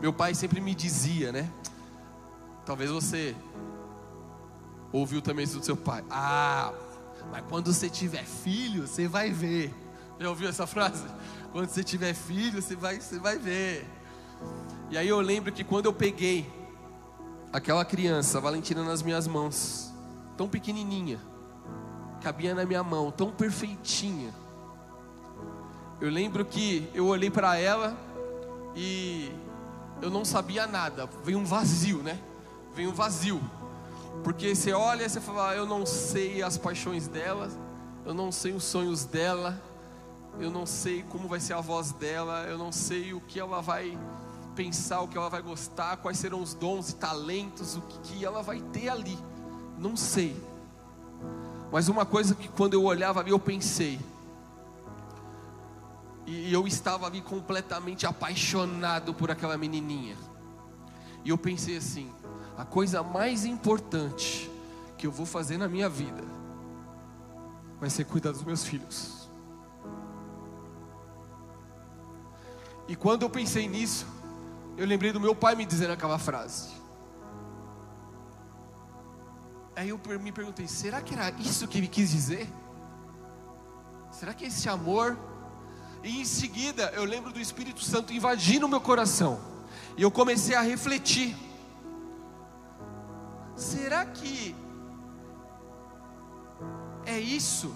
meu 0.00 0.12
pai 0.12 0.34
sempre 0.34 0.60
me 0.60 0.74
dizia, 0.74 1.32
né? 1.32 1.50
Talvez 2.64 2.90
você 2.90 3.34
ouviu 4.92 5.20
também 5.20 5.44
isso 5.44 5.58
do 5.58 5.64
seu 5.64 5.76
pai. 5.76 6.04
Ah, 6.08 6.72
mas 7.30 7.44
quando 7.48 7.72
você 7.72 7.90
tiver 7.90 8.24
filho, 8.24 8.86
você 8.86 9.08
vai 9.08 9.30
ver. 9.30 9.74
Já 10.20 10.28
ouviu 10.28 10.48
essa 10.48 10.66
frase? 10.66 11.04
Quando 11.50 11.68
você 11.68 11.82
tiver 11.82 12.14
filho, 12.14 12.62
você 12.62 12.76
vai, 12.76 13.00
você 13.00 13.18
vai 13.18 13.38
ver. 13.38 13.84
E 14.90 14.96
aí 14.96 15.08
eu 15.08 15.20
lembro 15.20 15.52
que 15.52 15.64
quando 15.64 15.86
eu 15.86 15.92
peguei 15.92 16.48
aquela 17.52 17.84
criança, 17.84 18.40
Valentina, 18.40 18.84
nas 18.84 19.02
minhas 19.02 19.26
mãos, 19.26 19.92
tão 20.36 20.48
pequenininha, 20.48 21.18
cabia 22.20 22.54
na 22.54 22.64
minha 22.64 22.82
mão, 22.82 23.10
tão 23.10 23.32
perfeitinha. 23.32 24.32
Eu 26.00 26.10
lembro 26.10 26.44
que 26.44 26.88
eu 26.92 27.06
olhei 27.06 27.30
para 27.30 27.56
ela 27.56 27.96
e 28.74 29.30
eu 30.02 30.10
não 30.10 30.24
sabia 30.24 30.66
nada, 30.66 31.08
veio 31.24 31.38
um 31.38 31.44
vazio, 31.44 32.02
né? 32.02 32.18
Veio 32.74 32.90
um 32.90 32.94
vazio. 32.94 33.40
Porque 34.22 34.54
você 34.54 34.72
olha 34.72 35.04
e 35.04 35.08
você 35.08 35.20
fala, 35.20 35.54
eu 35.54 35.66
não 35.66 35.86
sei 35.86 36.42
as 36.42 36.58
paixões 36.58 37.08
dela, 37.08 37.48
eu 38.04 38.12
não 38.12 38.30
sei 38.30 38.52
os 38.52 38.64
sonhos 38.64 39.04
dela, 39.04 39.60
eu 40.38 40.50
não 40.50 40.66
sei 40.66 41.02
como 41.04 41.28
vai 41.28 41.40
ser 41.40 41.54
a 41.54 41.60
voz 41.60 41.92
dela, 41.92 42.44
eu 42.48 42.58
não 42.58 42.72
sei 42.72 43.14
o 43.14 43.20
que 43.20 43.38
ela 43.38 43.62
vai 43.62 43.96
pensar, 44.54 45.00
o 45.00 45.08
que 45.08 45.16
ela 45.16 45.28
vai 45.28 45.42
gostar, 45.42 45.96
quais 45.96 46.18
serão 46.18 46.40
os 46.42 46.54
dons 46.54 46.90
e 46.90 46.96
talentos, 46.96 47.76
o 47.76 47.80
que 48.02 48.24
ela 48.24 48.42
vai 48.42 48.60
ter 48.60 48.88
ali. 48.88 49.18
Não 49.78 49.96
sei. 49.96 50.36
Mas 51.72 51.88
uma 51.88 52.04
coisa 52.04 52.34
que 52.34 52.48
quando 52.48 52.74
eu 52.74 52.84
olhava 52.84 53.20
ali 53.20 53.30
eu 53.30 53.38
pensei, 53.38 53.98
e 56.26 56.52
eu 56.52 56.66
estava 56.66 57.06
ali 57.06 57.20
completamente 57.20 58.06
apaixonado 58.06 59.12
por 59.12 59.30
aquela 59.30 59.56
menininha. 59.58 60.16
E 61.24 61.30
eu 61.30 61.38
pensei 61.38 61.76
assim: 61.76 62.10
a 62.56 62.64
coisa 62.64 63.02
mais 63.02 63.44
importante 63.44 64.50
que 64.96 65.06
eu 65.06 65.12
vou 65.12 65.26
fazer 65.26 65.58
na 65.58 65.68
minha 65.68 65.88
vida 65.88 66.22
vai 67.78 67.90
ser 67.90 68.04
cuidar 68.04 68.32
dos 68.32 68.42
meus 68.42 68.64
filhos. 68.64 69.28
E 72.88 72.94
quando 72.94 73.22
eu 73.22 73.30
pensei 73.30 73.68
nisso, 73.68 74.06
eu 74.76 74.86
lembrei 74.86 75.12
do 75.12 75.20
meu 75.20 75.34
pai 75.34 75.54
me 75.54 75.64
dizendo 75.64 75.92
aquela 75.92 76.18
frase. 76.18 76.68
Aí 79.76 79.88
eu 79.88 80.00
me 80.20 80.32
perguntei: 80.32 80.66
será 80.68 81.02
que 81.02 81.14
era 81.14 81.30
isso 81.40 81.68
que 81.68 81.78
ele 81.78 81.88
quis 81.88 82.10
dizer? 82.10 82.48
Será 84.10 84.32
que 84.32 84.46
esse 84.46 84.68
amor? 84.68 85.18
E 86.04 86.20
em 86.20 86.24
seguida 86.26 86.92
eu 86.94 87.02
lembro 87.04 87.32
do 87.32 87.40
Espírito 87.40 87.82
Santo 87.82 88.12
invadindo 88.12 88.66
o 88.66 88.68
meu 88.68 88.80
coração. 88.80 89.40
E 89.96 90.02
eu 90.02 90.10
comecei 90.10 90.54
a 90.54 90.60
refletir. 90.60 91.34
Será 93.56 94.04
que 94.04 94.54
é 97.06 97.18
isso 97.18 97.74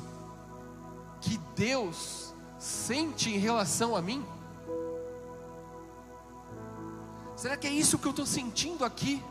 que 1.22 1.38
Deus 1.56 2.34
sente 2.58 3.30
em 3.30 3.38
relação 3.38 3.96
a 3.96 4.02
mim? 4.02 4.22
Será 7.34 7.56
que 7.56 7.66
é 7.66 7.70
isso 7.70 7.98
que 7.98 8.06
eu 8.06 8.10
estou 8.10 8.26
sentindo 8.26 8.84
aqui? 8.84 9.24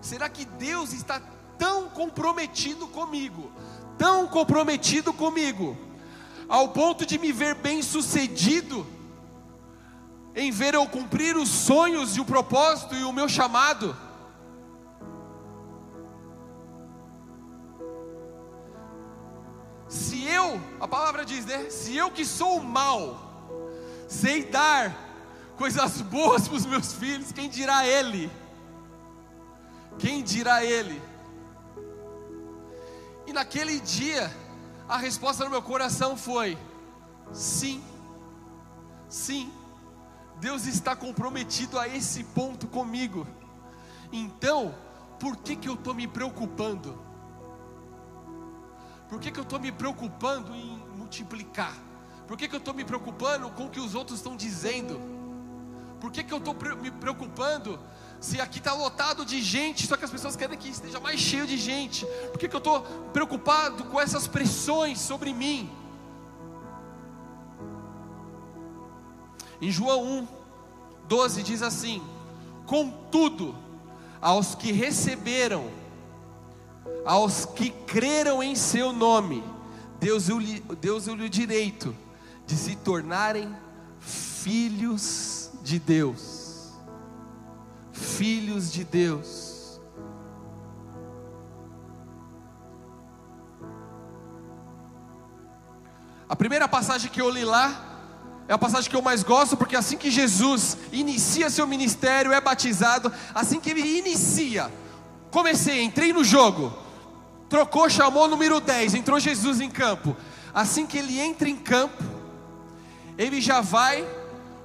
Será 0.00 0.26
que 0.30 0.46
Deus 0.46 0.94
está 0.94 1.20
tão 1.58 1.90
comprometido 1.90 2.86
comigo, 2.86 3.52
tão 3.98 4.26
comprometido 4.26 5.12
comigo, 5.12 5.76
ao 6.48 6.68
ponto 6.68 7.04
de 7.04 7.18
me 7.18 7.32
ver 7.32 7.54
bem 7.54 7.82
sucedido, 7.82 8.86
em 10.34 10.50
ver 10.50 10.74
eu 10.74 10.86
cumprir 10.86 11.36
os 11.36 11.48
sonhos 11.48 12.16
e 12.16 12.20
o 12.20 12.24
propósito 12.24 12.94
e 12.94 13.04
o 13.04 13.12
meu 13.12 13.28
chamado? 13.28 13.96
Se 19.88 20.24
eu, 20.24 20.60
a 20.80 20.86
palavra 20.86 21.24
diz, 21.24 21.46
né? 21.46 21.70
Se 21.70 21.96
eu 21.96 22.10
que 22.10 22.24
sou 22.24 22.60
mal, 22.60 23.18
sei 24.08 24.44
dar 24.44 24.94
coisas 25.56 26.00
boas 26.02 26.46
para 26.46 26.56
os 26.56 26.66
meus 26.66 26.92
filhos, 26.92 27.32
quem 27.32 27.48
dirá 27.48 27.86
ele? 27.86 28.30
Quem 29.98 30.22
dirá 30.22 30.62
ele? 30.64 31.00
E 33.26 33.32
naquele 33.32 33.80
dia, 33.80 34.30
a 34.88 34.96
resposta 34.96 35.44
no 35.44 35.50
meu 35.50 35.62
coração 35.62 36.16
foi: 36.16 36.58
sim, 37.32 37.82
sim, 39.08 39.52
Deus 40.40 40.66
está 40.66 40.94
comprometido 40.94 41.78
a 41.78 41.88
esse 41.88 42.24
ponto 42.24 42.66
comigo. 42.66 43.26
Então, 44.12 44.74
por 45.18 45.36
que, 45.36 45.56
que 45.56 45.68
eu 45.68 45.74
estou 45.74 45.94
me 45.94 46.06
preocupando? 46.06 46.98
Por 49.08 49.20
que, 49.20 49.30
que 49.30 49.38
eu 49.38 49.44
estou 49.44 49.58
me 49.58 49.72
preocupando 49.72 50.54
em 50.54 50.78
multiplicar? 50.96 51.74
Por 52.26 52.36
que, 52.36 52.48
que 52.48 52.54
eu 52.54 52.58
estou 52.58 52.74
me 52.74 52.84
preocupando 52.84 53.48
com 53.50 53.66
o 53.66 53.70
que 53.70 53.78
os 53.78 53.94
outros 53.94 54.18
estão 54.18 54.36
dizendo? 54.36 55.00
Por 56.00 56.10
que, 56.10 56.24
que 56.24 56.32
eu 56.34 56.38
estou 56.38 56.54
me 56.80 56.90
preocupando 56.90 57.78
se 58.20 58.40
aqui 58.40 58.58
está 58.58 58.72
lotado 58.72 59.24
de 59.24 59.42
gente, 59.42 59.86
só 59.86 59.96
que 59.96 60.04
as 60.04 60.10
pessoas 60.10 60.36
querem 60.36 60.58
que 60.58 60.68
esteja 60.68 60.98
mais 61.00 61.20
cheio 61.20 61.46
de 61.46 61.56
gente? 61.56 62.06
Por 62.30 62.38
que, 62.38 62.48
que 62.48 62.56
eu 62.56 62.58
estou 62.58 62.80
preocupado 63.12 63.84
com 63.84 64.00
essas 64.00 64.26
pressões 64.26 65.00
sobre 65.00 65.32
mim? 65.32 65.70
Em 69.60 69.70
João 69.70 70.04
1, 70.04 70.28
12 71.08 71.42
diz 71.42 71.62
assim: 71.62 72.02
Contudo, 72.66 73.54
aos 74.20 74.54
que 74.54 74.72
receberam 74.72 75.70
aos 77.04 77.46
que 77.46 77.70
creram 77.70 78.42
em 78.42 78.56
seu 78.56 78.92
nome, 78.92 79.42
Deus 80.00 80.26
lhe 80.26 80.60
Deus 80.80 81.06
o 81.06 81.28
direito 81.28 81.94
de 82.46 82.56
se 82.56 82.74
tornarem 82.76 83.54
filhos 84.00 85.50
de 85.62 85.78
Deus. 85.78 86.35
Filhos 87.96 88.70
de 88.70 88.84
Deus. 88.84 89.80
A 96.28 96.34
primeira 96.34 96.68
passagem 96.68 97.10
que 97.10 97.20
eu 97.20 97.30
li 97.30 97.44
lá 97.44 97.84
é 98.48 98.52
a 98.52 98.58
passagem 98.58 98.90
que 98.90 98.96
eu 98.96 99.02
mais 99.02 99.22
gosto, 99.22 99.56
porque 99.56 99.76
assim 99.76 99.96
que 99.96 100.10
Jesus 100.10 100.76
inicia 100.92 101.50
seu 101.50 101.66
ministério, 101.66 102.32
é 102.32 102.40
batizado, 102.40 103.12
assim 103.34 103.58
que 103.58 103.70
ele 103.70 103.98
inicia, 103.98 104.70
comecei, 105.30 105.82
entrei 105.82 106.12
no 106.12 106.22
jogo, 106.22 106.76
trocou, 107.48 107.88
chamou 107.88 108.24
o 108.24 108.28
número 108.28 108.60
10, 108.60 108.94
entrou 108.94 109.18
Jesus 109.18 109.60
em 109.60 109.70
campo. 109.70 110.16
Assim 110.54 110.86
que 110.86 110.98
ele 110.98 111.18
entra 111.18 111.48
em 111.48 111.56
campo, 111.56 112.02
ele 113.18 113.40
já 113.40 113.60
vai 113.60 114.06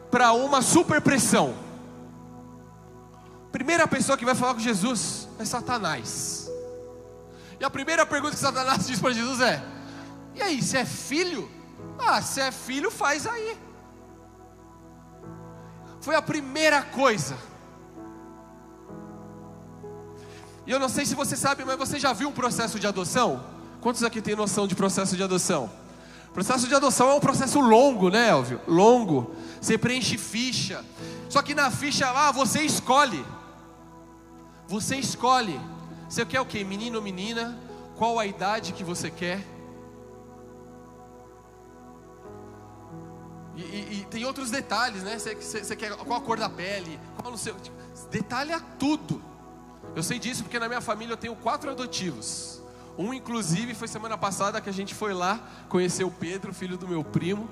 para 0.09 0.33
uma 0.33 0.61
super 0.61 1.01
pressão. 1.01 1.53
Primeira 3.51 3.87
pessoa 3.87 4.17
que 4.17 4.25
vai 4.25 4.35
falar 4.35 4.53
com 4.53 4.59
Jesus 4.59 5.27
é 5.39 5.45
Satanás. 5.45 6.49
E 7.59 7.63
a 7.63 7.69
primeira 7.69 8.05
pergunta 8.05 8.33
que 8.33 8.39
Satanás 8.39 8.85
diz 8.87 8.99
para 8.99 9.11
Jesus 9.11 9.41
é: 9.41 9.63
E 10.35 10.41
aí, 10.41 10.61
você 10.61 10.79
é 10.79 10.85
filho? 10.85 11.49
Ah, 11.99 12.21
se 12.21 12.39
é 12.39 12.51
filho, 12.51 12.89
faz 12.89 13.27
aí. 13.27 13.57
Foi 15.99 16.15
a 16.15 16.21
primeira 16.21 16.81
coisa 16.81 17.37
E 20.65 20.71
eu 20.71 20.79
não 20.79 20.89
sei 20.89 21.05
se 21.05 21.15
você 21.15 21.35
sabe, 21.35 21.65
mas 21.65 21.77
você 21.77 21.99
já 21.99 22.13
viu 22.13 22.29
um 22.29 22.31
processo 22.31 22.79
de 22.79 22.85
adoção? 22.85 23.43
Quantos 23.79 24.03
aqui 24.03 24.21
têm 24.21 24.35
noção 24.35 24.67
de 24.67 24.75
processo 24.75 25.15
de 25.17 25.23
adoção? 25.23 25.69
Processo 26.33 26.67
de 26.67 26.75
adoção 26.75 27.09
é 27.09 27.13
um 27.13 27.19
processo 27.19 27.59
longo, 27.59 28.09
né, 28.09 28.29
Elvio? 28.29 28.61
Longo. 28.67 29.35
Você 29.59 29.77
preenche 29.77 30.17
ficha. 30.17 30.85
Só 31.29 31.41
que 31.41 31.55
na 31.55 31.71
ficha 31.71 32.09
lá 32.11 32.31
você 32.31 32.61
escolhe. 32.61 33.25
Você 34.73 34.95
escolhe. 34.95 35.59
Você 36.07 36.25
quer 36.25 36.41
o 36.41 36.45
quê? 36.45 36.63
Menino 36.63 36.97
ou 36.97 37.03
menina? 37.03 37.45
qual 38.01 38.17
a 38.17 38.25
idade 38.25 38.73
que 38.73 38.83
você 38.83 39.11
quer. 39.11 39.45
E, 43.55 43.61
e, 43.61 43.99
e 43.99 44.07
tem 44.09 44.25
outros 44.25 44.49
detalhes, 44.49 45.03
né? 45.03 45.19
Você, 45.19 45.35
você, 45.35 45.63
você, 45.63 45.75
quer 45.75 45.95
qual 45.95 46.19
a 46.19 46.23
cor 46.23 46.39
da 46.39 46.49
pele, 46.49 46.99
qual 47.15 47.31
o 47.31 47.37
seu. 47.37 47.55
Detalha 48.09 48.59
tudo. 48.79 49.21
Eu 49.95 50.01
sei 50.01 50.17
disso 50.17 50.41
porque 50.41 50.57
na 50.57 50.67
minha 50.67 50.81
família 50.81 51.13
eu 51.13 51.17
tenho 51.17 51.35
quatro 51.35 51.69
adotivos. 51.69 52.59
Um, 52.97 53.13
inclusive, 53.13 53.75
foi 53.75 53.87
semana 53.87 54.17
passada 54.17 54.59
que 54.59 54.69
a 54.69 54.73
gente 54.73 54.95
foi 54.95 55.13
lá 55.13 55.39
conhecer 55.69 56.03
o 56.03 56.09
Pedro, 56.09 56.51
filho 56.55 56.75
do 56.75 56.87
meu 56.87 57.03
primo. 57.03 57.47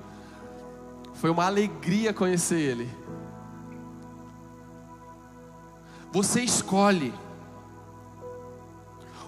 Foi 1.14 1.30
uma 1.30 1.46
alegria 1.46 2.12
conhecer 2.12 2.60
ele. 2.60 2.90
Você 6.12 6.41
escolhe. 6.41 7.13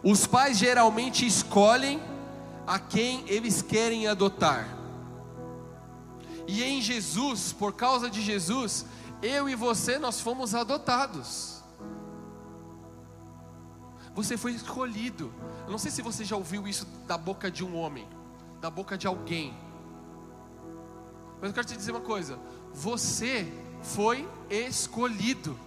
Os 0.03 0.25
pais 0.25 0.57
geralmente 0.57 1.25
escolhem 1.25 2.01
a 2.65 2.79
quem 2.79 3.23
eles 3.27 3.61
querem 3.61 4.07
adotar. 4.07 4.67
E 6.47 6.63
em 6.63 6.81
Jesus, 6.81 7.53
por 7.53 7.73
causa 7.73 8.09
de 8.09 8.21
Jesus, 8.21 8.85
eu 9.21 9.47
e 9.47 9.55
você 9.55 9.99
nós 9.99 10.19
fomos 10.19 10.55
adotados. 10.55 11.61
Você 14.13 14.35
foi 14.35 14.53
escolhido. 14.53 15.31
Eu 15.65 15.71
não 15.71 15.77
sei 15.77 15.91
se 15.91 16.01
você 16.01 16.25
já 16.25 16.35
ouviu 16.35 16.67
isso 16.67 16.85
da 17.07 17.17
boca 17.17 17.49
de 17.49 17.63
um 17.63 17.77
homem, 17.77 18.07
da 18.59 18.69
boca 18.69 18.97
de 18.97 19.07
alguém. 19.07 19.55
Mas 21.39 21.49
eu 21.49 21.53
quero 21.53 21.67
te 21.67 21.77
dizer 21.77 21.91
uma 21.91 22.01
coisa: 22.01 22.39
você 22.73 23.51
foi 23.81 24.27
escolhido. 24.49 25.57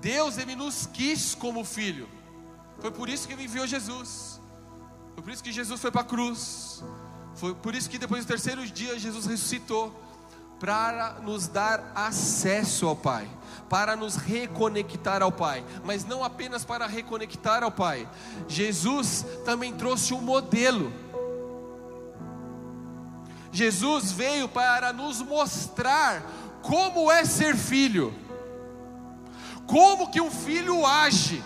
Deus 0.00 0.38
ele 0.38 0.56
nos 0.56 0.86
quis 0.86 1.34
como 1.34 1.64
filho. 1.64 2.08
Foi 2.78 2.90
por 2.90 3.08
isso 3.08 3.26
que 3.26 3.34
ele 3.34 3.44
enviou 3.44 3.66
Jesus. 3.66 4.40
Foi 5.14 5.22
por 5.22 5.32
isso 5.32 5.42
que 5.42 5.52
Jesus 5.52 5.80
foi 5.80 5.90
para 5.90 6.00
a 6.00 6.04
cruz. 6.04 6.82
Foi 7.34 7.54
por 7.54 7.74
isso 7.74 7.88
que 7.88 7.98
depois 7.98 8.24
do 8.24 8.28
terceiro 8.28 8.66
dia 8.66 8.98
Jesus 8.98 9.26
ressuscitou 9.26 9.94
para 10.58 11.14
nos 11.22 11.46
dar 11.46 11.90
acesso 11.94 12.86
ao 12.86 12.94
Pai, 12.94 13.28
para 13.68 13.96
nos 13.96 14.16
reconectar 14.16 15.22
ao 15.22 15.32
Pai, 15.32 15.64
mas 15.84 16.04
não 16.04 16.22
apenas 16.22 16.64
para 16.64 16.86
reconectar 16.86 17.62
ao 17.62 17.70
Pai. 17.70 18.06
Jesus 18.46 19.24
também 19.44 19.72
trouxe 19.72 20.12
um 20.12 20.20
modelo. 20.20 20.92
Jesus 23.50 24.12
veio 24.12 24.48
para 24.48 24.92
nos 24.92 25.20
mostrar 25.22 26.22
como 26.62 27.10
é 27.10 27.24
ser 27.24 27.56
filho. 27.56 28.14
Como 29.70 30.10
que 30.10 30.20
um 30.20 30.32
filho 30.32 30.84
age? 30.84 31.40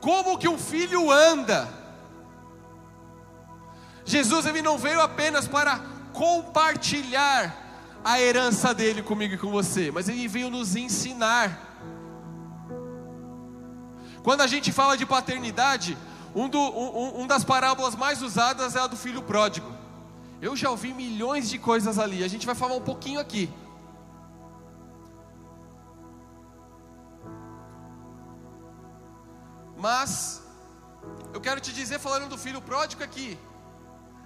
Como 0.00 0.36
que 0.36 0.48
um 0.48 0.58
filho 0.58 1.08
anda? 1.08 1.68
Jesus 4.04 4.44
ele 4.44 4.60
não 4.60 4.76
veio 4.76 5.00
apenas 5.00 5.46
para 5.46 5.78
compartilhar 6.12 7.56
a 8.04 8.20
herança 8.20 8.74
dele 8.74 9.02
comigo 9.02 9.34
e 9.34 9.38
com 9.38 9.52
você, 9.52 9.92
mas 9.92 10.08
ele 10.08 10.26
veio 10.26 10.50
nos 10.50 10.74
ensinar. 10.74 11.56
Quando 14.24 14.40
a 14.40 14.48
gente 14.48 14.72
fala 14.72 14.96
de 14.96 15.06
paternidade, 15.06 15.96
um, 16.34 16.48
do, 16.48 16.58
um, 16.58 17.20
um 17.22 17.26
das 17.28 17.44
parábolas 17.44 17.94
mais 17.94 18.20
usadas 18.20 18.74
é 18.74 18.80
a 18.80 18.88
do 18.88 18.96
filho 18.96 19.22
pródigo. 19.22 19.72
Eu 20.40 20.56
já 20.56 20.70
ouvi 20.70 20.92
milhões 20.92 21.48
de 21.48 21.56
coisas 21.56 22.00
ali, 22.00 22.24
a 22.24 22.28
gente 22.28 22.46
vai 22.46 22.56
falar 22.56 22.74
um 22.74 22.80
pouquinho 22.80 23.20
aqui. 23.20 23.48
Mas 29.82 30.40
eu 31.34 31.40
quero 31.40 31.60
te 31.60 31.72
dizer, 31.72 31.98
falando 31.98 32.28
do 32.28 32.38
filho 32.38 32.62
pródigo 32.62 33.02
aqui, 33.02 33.36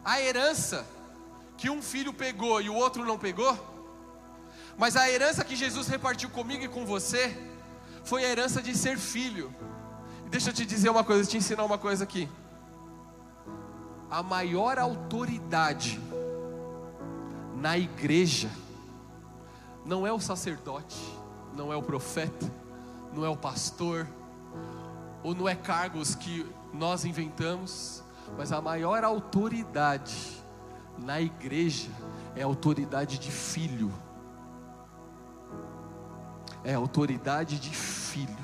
a 0.05 0.21
herança 0.21 0.87
que 1.57 1.71
um 1.71 1.81
filho 1.81 2.13
pegou 2.13 2.61
e 2.61 2.69
o 2.69 2.75
outro 2.75 3.07
não 3.07 3.19
pegou, 3.19 3.57
mas 4.77 4.97
a 4.97 5.11
herança 5.11 5.43
que 5.43 5.57
Jesus 5.57 5.89
repartiu 5.89 6.29
comigo 6.29 6.63
e 6.63 6.69
com 6.69 6.85
você, 6.85 7.35
foi 8.05 8.23
a 8.27 8.29
herança 8.29 8.61
de 8.61 8.77
ser 8.77 8.99
filho. 8.99 9.51
Deixa 10.29 10.51
eu 10.51 10.53
te 10.53 10.67
dizer 10.67 10.91
uma 10.91 11.03
coisa, 11.03 11.27
te 11.27 11.39
ensinar 11.39 11.65
uma 11.65 11.79
coisa 11.79 12.05
aqui. 12.05 12.29
A 14.11 14.23
maior 14.23 14.79
autoridade 14.79 15.99
na 17.55 17.79
igreja 17.79 18.51
não 19.87 20.07
é 20.07 20.13
o 20.13 20.21
sacerdote, 20.21 21.01
não 21.55 21.73
é 21.73 21.77
o 21.77 21.83
profeta, 21.83 22.53
não 23.15 23.25
é 23.25 23.29
o 23.31 23.37
pastor, 23.39 24.07
ou 25.27 25.35
não 25.35 25.49
é 25.49 25.57
cargos 25.57 26.15
que 26.15 26.47
nós 26.73 27.05
inventamos, 27.05 28.01
mas 28.39 28.53
a 28.53 28.63
maior 28.63 29.03
autoridade 29.03 30.41
na 30.97 31.21
igreja 31.21 31.91
é 32.37 32.45
a 32.45 32.47
autoridade 32.47 33.19
de 33.19 33.33
filho. 33.33 33.93
É 36.63 36.75
a 36.75 36.79
autoridade 36.79 37.59
de 37.59 37.71
filho. 37.71 38.37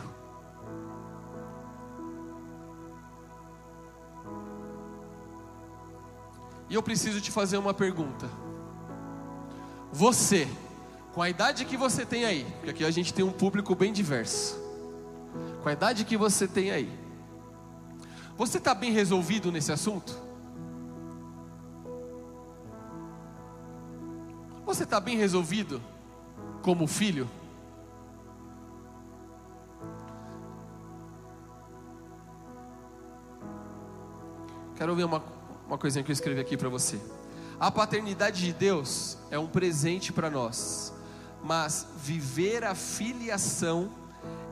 E 6.68 6.74
eu 6.74 6.82
preciso 6.82 7.20
te 7.20 7.30
fazer 7.30 7.58
uma 7.58 7.72
pergunta. 7.72 8.28
Você, 9.92 10.48
com 11.14 11.22
a 11.22 11.30
idade 11.30 11.64
que 11.64 11.76
você 11.76 12.04
tem 12.04 12.24
aí, 12.24 12.44
porque 12.56 12.70
aqui 12.70 12.84
a 12.84 12.90
gente 12.90 13.14
tem 13.14 13.24
um 13.24 13.30
público 13.30 13.72
bem 13.76 13.92
diverso 13.92 14.61
com 15.62 15.68
a 15.68 15.72
idade 15.72 16.04
que 16.04 16.16
você 16.16 16.46
tem 16.48 16.70
aí, 16.70 16.90
você 18.36 18.58
está 18.58 18.74
bem 18.74 18.92
resolvido 18.92 19.52
nesse 19.52 19.70
assunto? 19.70 20.20
Você 24.64 24.84
está 24.84 24.98
bem 24.98 25.16
resolvido 25.16 25.80
como 26.62 26.86
filho? 26.86 27.28
Quero 34.76 34.96
ver 34.96 35.04
uma, 35.04 35.22
uma 35.66 35.78
coisinha 35.78 36.02
que 36.02 36.10
eu 36.10 36.14
escrevi 36.14 36.40
aqui 36.40 36.56
para 36.56 36.68
você. 36.68 37.00
A 37.60 37.70
paternidade 37.70 38.44
de 38.44 38.52
Deus 38.52 39.16
é 39.30 39.38
um 39.38 39.46
presente 39.46 40.12
para 40.12 40.28
nós, 40.28 40.92
mas 41.44 41.86
viver 41.96 42.64
a 42.64 42.74
filiação 42.74 44.01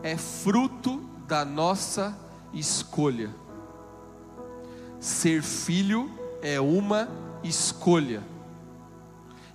é 0.02 0.16
fruto 0.16 1.00
da 1.26 1.44
nossa 1.44 2.16
escolha. 2.52 3.30
Ser 4.98 5.42
filho 5.42 6.10
é 6.42 6.60
uma 6.60 7.08
escolha, 7.42 8.22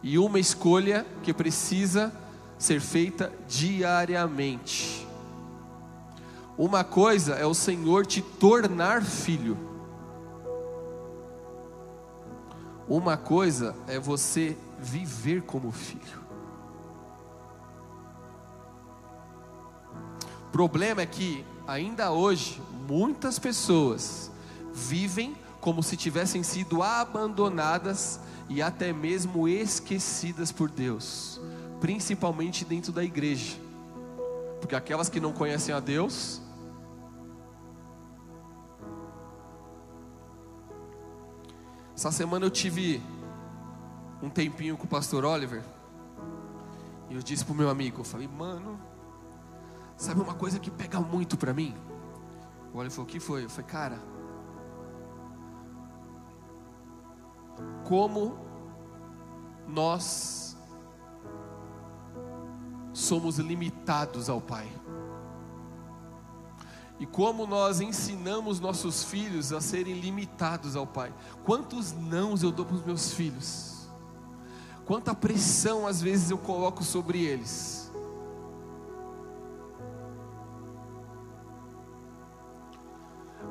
e 0.02 0.18
uma 0.18 0.40
escolha 0.40 1.06
que 1.24 1.34
precisa 1.34 2.12
ser 2.58 2.80
feita 2.80 3.32
diariamente. 3.48 5.06
Uma 6.58 6.84
coisa 6.84 7.34
é 7.36 7.46
o 7.46 7.54
Senhor 7.54 8.06
te 8.06 8.22
tornar 8.22 9.04
filho, 9.04 9.58
uma 12.88 13.18
coisa 13.18 13.76
é 13.88 14.00
você 14.00 14.56
viver 14.80 15.42
como 15.42 15.72
filho. 15.72 16.25
Problema 20.56 21.02
é 21.02 21.06
que, 21.06 21.44
ainda 21.68 22.14
hoje, 22.14 22.62
muitas 22.88 23.38
pessoas 23.38 24.32
vivem 24.74 25.36
como 25.60 25.84
se 25.84 25.98
tivessem 25.98 26.44
sido 26.44 26.82
abandonadas 26.82 28.22
e 28.48 28.62
até 28.62 28.94
mesmo 28.94 29.50
esquecidas 29.50 30.54
por 30.54 30.70
Deus, 30.70 31.42
principalmente 31.82 32.64
dentro 32.64 32.94
da 32.94 33.04
igreja, 33.04 33.58
porque 34.62 34.78
aquelas 34.78 35.10
que 35.10 35.20
não 35.20 35.34
conhecem 35.34 35.76
a 35.76 35.82
Deus, 35.82 36.40
Essa 41.98 42.12
semana 42.12 42.46
eu 42.46 42.50
tive 42.50 43.02
um 44.22 44.30
tempinho 44.30 44.76
com 44.76 44.84
o 44.84 44.88
pastor 44.88 45.24
Oliver. 45.24 45.64
E 47.10 47.16
eu 47.16 47.24
disse 47.24 47.46
pro 47.46 47.56
meu 47.56 47.70
amigo, 47.70 48.02
eu 48.02 48.04
falei, 48.04 48.28
mano, 48.28 48.78
Sabe 49.98 50.22
uma 50.22 50.34
coisa 50.34 50.60
que 50.60 50.70
pega 50.70 51.00
muito 51.00 51.38
para 51.38 51.54
mim? 51.54 51.76
O 52.74 52.78
Oliver 52.78 52.92
falou: 52.92 53.08
O 53.08 53.12
que 53.12 53.20
foi? 53.20 53.46
Eu 53.46 53.50
falei: 53.50 53.72
Cara, 53.72 54.00
como 57.86 58.38
nós 59.68 60.58
somos 62.94 63.38
limitados 63.38 64.30
ao 64.30 64.42
Pai. 64.42 64.72
E 66.98 67.06
como 67.06 67.46
nós 67.46 67.82
ensinamos 67.82 68.60
nossos 68.60 69.04
filhos 69.04 69.52
a 69.52 69.60
serem 69.60 70.00
limitados 70.00 70.78
ao 70.78 70.88
Pai. 70.88 71.14
Quantos 71.44 71.92
nãos 71.92 72.42
eu 72.42 72.52
dou 72.52 72.66
para 72.66 72.76
os 72.76 72.86
meus 72.86 73.14
filhos? 73.14 73.90
Quanta 74.86 75.14
pressão 75.14 75.86
às 75.86 76.02
vezes 76.02 76.30
eu 76.30 76.38
coloco 76.38 76.84
sobre 76.84 77.24
eles 77.24 77.85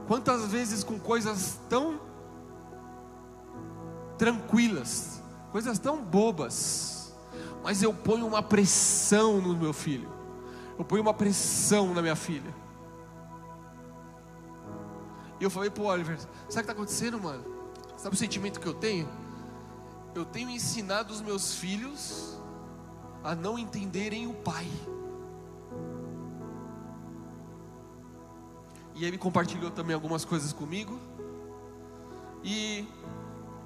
Quantas 0.07 0.47
vezes 0.47 0.85
com 0.85 0.99
coisas 0.99 1.59
tão 1.69 2.01
tranquilas, 4.19 5.23
coisas 5.51 5.79
tão 5.79 6.03
bobas, 6.03 7.15
mas 7.63 7.83
eu 7.83 7.93
ponho 7.93 8.27
uma 8.27 8.43
pressão 8.43 9.41
no 9.41 9.57
meu 9.57 9.73
filho, 9.73 10.09
eu 10.79 10.85
ponho 10.85 11.03
uma 11.03 11.15
pressão 11.15 11.95
na 11.95 12.03
minha 12.03 12.17
filha. 12.17 12.55
E 15.41 15.45
eu 15.45 15.51
falei 15.51 15.71
pro 15.71 15.85
Oliver: 15.85 16.19
sabe 16.19 16.29
o 16.29 16.47
que 16.49 16.61
está 16.61 16.73
acontecendo, 16.73 17.21
mano? 17.21 17.45
Sabe 17.97 18.15
o 18.15 18.19
sentimento 18.19 18.61
que 18.61 18.67
eu 18.67 18.75
tenho? 18.75 19.09
Eu 20.15 20.25
tenho 20.25 20.51
ensinado 20.51 21.13
os 21.13 21.21
meus 21.21 21.55
filhos 21.55 22.39
a 23.23 23.35
não 23.35 23.59
entenderem 23.59 24.27
o 24.27 24.35
pai. 24.35 24.69
E 28.95 29.05
ele 29.05 29.19
compartilhou 29.19 29.71
também 29.71 29.95
algumas 29.95 30.25
coisas 30.25 30.53
comigo. 30.53 30.99
E 32.43 32.87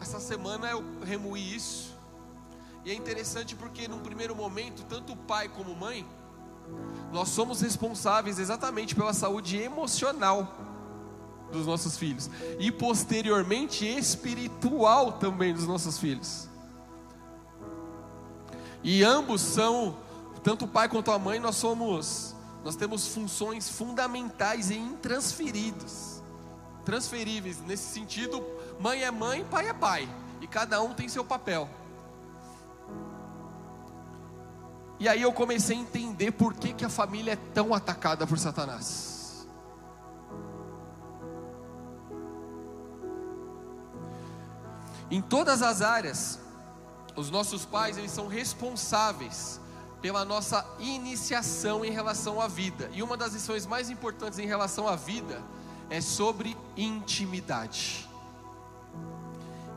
essa 0.00 0.20
semana 0.20 0.70
eu 0.70 0.82
remoí 1.04 1.54
isso. 1.54 1.94
E 2.84 2.90
é 2.90 2.94
interessante 2.94 3.54
porque 3.54 3.88
num 3.88 3.98
primeiro 3.98 4.34
momento, 4.34 4.84
tanto 4.84 5.12
o 5.12 5.16
pai 5.16 5.48
como 5.48 5.74
mãe, 5.74 6.06
nós 7.12 7.28
somos 7.28 7.60
responsáveis 7.60 8.38
exatamente 8.38 8.94
pela 8.94 9.12
saúde 9.12 9.56
emocional 9.56 10.54
dos 11.50 11.66
nossos 11.66 11.96
filhos 11.96 12.30
e 12.58 12.70
posteriormente 12.70 13.86
espiritual 13.86 15.12
também 15.12 15.52
dos 15.52 15.66
nossos 15.66 15.98
filhos. 15.98 16.48
E 18.82 19.02
ambos 19.02 19.40
são, 19.40 19.96
tanto 20.42 20.66
o 20.66 20.68
pai 20.68 20.88
quanto 20.88 21.10
a 21.10 21.18
mãe, 21.18 21.40
nós 21.40 21.56
somos 21.56 22.34
nós 22.64 22.76
temos 22.76 23.08
funções 23.08 23.68
fundamentais 23.68 24.70
e 24.70 24.76
intransferidas. 24.76 26.22
Transferíveis 26.84 27.60
nesse 27.60 27.92
sentido, 27.92 28.44
mãe 28.80 29.02
é 29.02 29.10
mãe, 29.10 29.44
pai 29.44 29.68
é 29.68 29.72
pai, 29.72 30.08
e 30.40 30.46
cada 30.46 30.80
um 30.82 30.94
tem 30.94 31.08
seu 31.08 31.24
papel. 31.24 31.68
E 35.00 35.08
aí 35.08 35.22
eu 35.22 35.32
comecei 35.32 35.76
a 35.76 35.80
entender 35.80 36.32
por 36.32 36.54
que, 36.54 36.72
que 36.72 36.84
a 36.84 36.88
família 36.88 37.32
é 37.32 37.38
tão 37.54 37.72
atacada 37.72 38.26
por 38.26 38.38
Satanás. 38.38 39.46
Em 45.10 45.22
todas 45.22 45.62
as 45.62 45.80
áreas, 45.80 46.38
os 47.16 47.30
nossos 47.30 47.64
pais 47.64 47.96
eles 47.96 48.10
são 48.10 48.26
responsáveis 48.26 49.60
pela 50.00 50.24
nossa 50.24 50.64
iniciação 50.78 51.84
em 51.84 51.90
relação 51.90 52.40
à 52.40 52.46
vida. 52.46 52.90
E 52.92 53.02
uma 53.02 53.16
das 53.16 53.32
lições 53.32 53.66
mais 53.66 53.90
importantes 53.90 54.38
em 54.38 54.46
relação 54.46 54.86
à 54.86 54.94
vida 54.94 55.42
é 55.90 56.00
sobre 56.00 56.56
intimidade. 56.76 58.08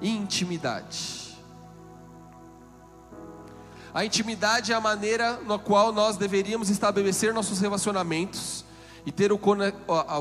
Intimidade. 0.01 1.31
A 3.93 4.05
intimidade 4.05 4.71
é 4.71 4.75
a 4.75 4.79
maneira 4.79 5.41
na 5.45 5.59
qual 5.59 5.91
nós 5.91 6.15
deveríamos 6.15 6.69
estabelecer 6.69 7.33
nossos 7.33 7.59
relacionamentos 7.59 8.63
e 9.05 9.11
ter 9.11 9.31
o, 9.31 9.39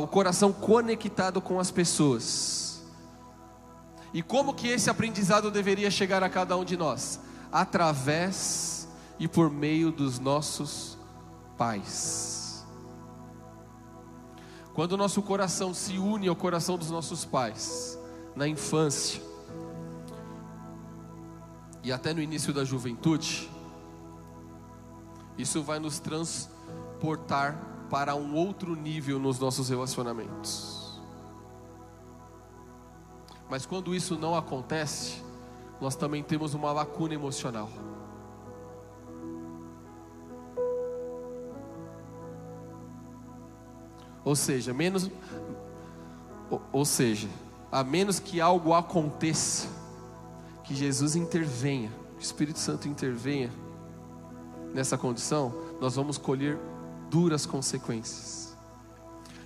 coração 0.09 0.53
conectado 0.53 1.41
com 1.41 1.61
as 1.61 1.71
pessoas. 1.71 2.83
E 4.13 4.23
como 4.23 4.55
que 4.55 4.67
esse 4.67 4.91
aprendizado 4.91 5.51
deveria 5.51 5.91
chegar 5.91 6.23
a 6.23 6.29
cada 6.29 6.57
um 6.57 6.65
de 6.65 6.77
nós? 6.77 7.21
Através 7.53 8.80
e 9.21 9.29
por 9.29 9.51
meio 9.51 9.93
dos 9.93 10.19
nossos 10.19 10.99
pais. 11.59 12.67
Quando 14.73 14.93
o 14.93 14.97
nosso 14.97 15.21
coração 15.21 15.75
se 15.75 15.99
une 15.99 16.27
ao 16.27 16.35
coração 16.35 16.79
dos 16.79 16.91
nossos 16.91 17.23
pais, 17.27 17.99
na 18.35 18.49
infância 18.49 19.23
e 21.83 21.93
até 21.93 22.15
no 22.15 22.23
início 22.23 22.51
da 22.55 22.65
juventude, 22.65 23.51
isso 25.37 25.63
vai 25.63 25.79
nos 25.79 25.99
transportar 25.99 27.87
para 27.91 28.15
um 28.15 28.35
outro 28.35 28.75
nível 28.75 29.19
nos 29.19 29.39
nossos 29.39 29.69
relacionamentos. 29.69 30.99
Mas 33.51 33.67
quando 33.67 33.95
isso 33.95 34.17
não 34.17 34.35
acontece, 34.35 35.23
nós 35.79 35.95
também 35.95 36.23
temos 36.23 36.55
uma 36.55 36.73
lacuna 36.73 37.13
emocional. 37.13 37.69
Ou 44.31 44.37
seja, 44.37 44.73
menos 44.73 45.11
ou, 46.49 46.63
ou 46.71 46.85
seja, 46.85 47.27
a 47.73 47.83
menos 47.83 48.21
que 48.21 48.41
algo 48.41 48.73
aconteça, 48.73 49.67
que 50.63 50.73
Jesus 50.73 51.17
intervenha, 51.17 51.91
que 52.17 52.21
o 52.21 52.23
Espírito 52.23 52.61
Santo 52.61 52.87
intervenha 52.87 53.51
nessa 54.73 54.97
condição, 54.97 55.53
nós 55.81 55.97
vamos 55.97 56.17
colher 56.17 56.57
duras 57.11 57.45
consequências. 57.45 58.57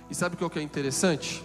E 0.07 0.13
sabe 0.13 0.35
o 0.35 0.49
que 0.51 0.59
é 0.59 0.61
interessante? 0.61 1.43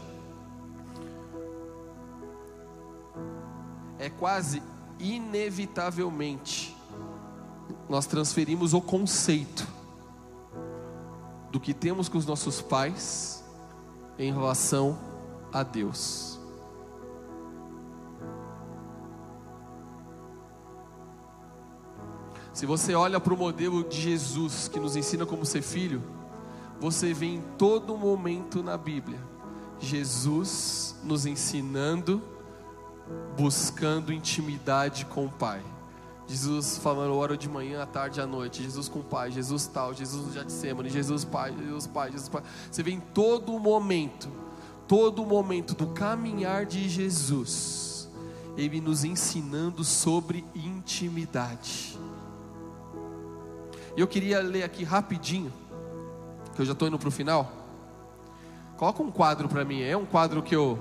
É 3.98 4.10
quase 4.10 4.62
inevitavelmente 4.98 6.76
nós 7.88 8.04
transferimos 8.04 8.74
o 8.74 8.82
conceito 8.82 9.79
do 11.50 11.58
que 11.58 11.74
temos 11.74 12.08
com 12.08 12.18
os 12.18 12.26
nossos 12.26 12.60
pais 12.62 13.44
em 14.18 14.32
relação 14.32 14.98
a 15.52 15.62
Deus. 15.62 16.38
Se 22.52 22.66
você 22.66 22.94
olha 22.94 23.18
para 23.18 23.32
o 23.32 23.36
modelo 23.36 23.82
de 23.84 24.00
Jesus 24.00 24.68
que 24.68 24.78
nos 24.78 24.94
ensina 24.94 25.24
como 25.24 25.46
ser 25.46 25.62
filho, 25.62 26.02
você 26.78 27.14
vê 27.14 27.26
em 27.26 27.42
todo 27.56 27.96
momento 27.96 28.62
na 28.62 28.76
Bíblia 28.76 29.30
Jesus 29.80 30.94
nos 31.02 31.24
ensinando, 31.24 32.22
buscando 33.36 34.12
intimidade 34.12 35.06
com 35.06 35.24
o 35.24 35.30
Pai. 35.30 35.62
Jesus 36.30 36.78
falando 36.78 37.16
hora 37.16 37.36
de 37.36 37.48
manhã, 37.48 37.82
à 37.82 37.86
tarde, 37.86 38.20
à 38.20 38.26
noite. 38.26 38.62
Jesus 38.62 38.88
com 38.88 39.00
o 39.00 39.02
Pai, 39.02 39.32
Jesus 39.32 39.66
tal, 39.66 39.92
Jesus 39.92 40.26
no 40.26 40.32
Getsemane, 40.32 40.88
Jesus 40.88 41.24
Pai, 41.24 41.52
Jesus 41.58 41.88
Pai, 41.88 42.12
Jesus 42.12 42.28
Pai. 42.28 42.42
Você 42.70 42.84
vê 42.84 42.92
em 42.92 43.00
todo 43.00 43.58
momento, 43.58 44.28
todo 44.86 45.26
momento 45.26 45.74
do 45.74 45.88
caminhar 45.88 46.66
de 46.66 46.88
Jesus, 46.88 48.08
Ele 48.56 48.80
nos 48.80 49.02
ensinando 49.02 49.82
sobre 49.82 50.44
intimidade. 50.54 51.98
E 53.96 54.00
eu 54.00 54.06
queria 54.06 54.40
ler 54.40 54.62
aqui 54.62 54.84
rapidinho, 54.84 55.52
que 56.54 56.62
eu 56.62 56.64
já 56.64 56.74
estou 56.74 56.86
indo 56.86 56.98
para 56.98 57.08
o 57.08 57.12
final. 57.12 57.50
Coloca 58.76 59.02
um 59.02 59.10
quadro 59.10 59.48
para 59.48 59.64
mim, 59.64 59.82
é 59.82 59.96
um 59.96 60.06
quadro 60.06 60.44
que 60.44 60.54
eu, 60.54 60.78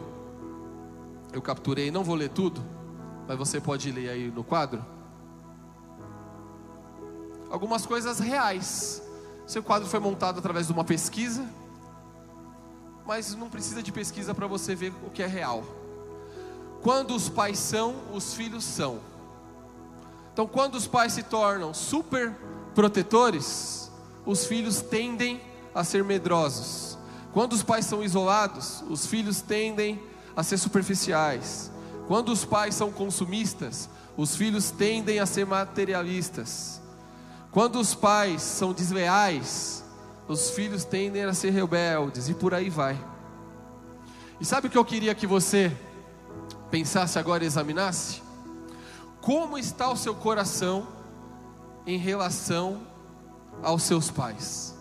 eu 1.33 1.41
capturei, 1.41 1.89
não 1.89 2.03
vou 2.03 2.13
ler 2.13 2.29
tudo, 2.29 2.61
mas 3.27 3.35
você 3.35 3.59
pode 3.59 3.91
ler 3.91 4.09
aí 4.09 4.29
no 4.29 4.43
quadro 4.43 4.98
algumas 7.49 7.85
coisas 7.85 8.19
reais. 8.19 9.01
Seu 9.47 9.63
quadro 9.63 9.87
foi 9.87 9.99
montado 9.99 10.39
através 10.39 10.67
de 10.67 10.73
uma 10.73 10.83
pesquisa, 10.83 11.45
mas 13.05 13.33
não 13.35 13.49
precisa 13.49 13.81
de 13.81 13.91
pesquisa 13.91 14.33
para 14.33 14.45
você 14.45 14.75
ver 14.75 14.93
o 15.05 15.09
que 15.09 15.23
é 15.23 15.27
real. 15.27 15.63
Quando 16.81 17.15
os 17.15 17.27
pais 17.27 17.57
são, 17.57 17.95
os 18.13 18.33
filhos 18.33 18.63
são. 18.63 18.99
Então, 20.31 20.47
quando 20.47 20.75
os 20.75 20.87
pais 20.87 21.13
se 21.13 21.23
tornam 21.23 21.73
super 21.73 22.33
protetores, 22.73 23.91
os 24.25 24.45
filhos 24.45 24.81
tendem 24.81 25.41
a 25.73 25.83
ser 25.83 26.03
medrosos. 26.03 26.97
Quando 27.33 27.53
os 27.53 27.63
pais 27.63 27.85
são 27.85 28.03
isolados, 28.03 28.83
os 28.89 29.05
filhos 29.05 29.41
tendem 29.41 30.01
a 30.35 30.43
ser 30.43 30.57
superficiais. 30.57 31.71
Quando 32.07 32.29
os 32.31 32.45
pais 32.45 32.75
são 32.75 32.91
consumistas, 32.91 33.89
os 34.15 34.35
filhos 34.35 34.71
tendem 34.71 35.19
a 35.19 35.25
ser 35.25 35.45
materialistas. 35.45 36.79
Quando 37.51 37.79
os 37.79 37.95
pais 37.95 38.41
são 38.41 38.73
desleais, 38.73 39.83
os 40.27 40.51
filhos 40.51 40.85
tendem 40.85 41.23
a 41.23 41.33
ser 41.33 41.49
rebeldes 41.49 42.29
e 42.29 42.33
por 42.35 42.53
aí 42.53 42.69
vai. 42.69 42.97
E 44.39 44.45
sabe 44.45 44.67
o 44.67 44.69
que 44.69 44.77
eu 44.77 44.85
queria 44.85 45.15
que 45.15 45.25
você 45.25 45.75
pensasse 46.69 47.17
agora 47.17 47.43
e 47.43 47.47
examinasse? 47.47 48.21
Como 49.19 49.57
está 49.57 49.89
o 49.89 49.97
seu 49.97 50.13
coração 50.13 50.87
em 51.85 51.97
relação 51.97 52.81
aos 53.63 53.83
seus 53.83 54.11
pais? 54.11 54.77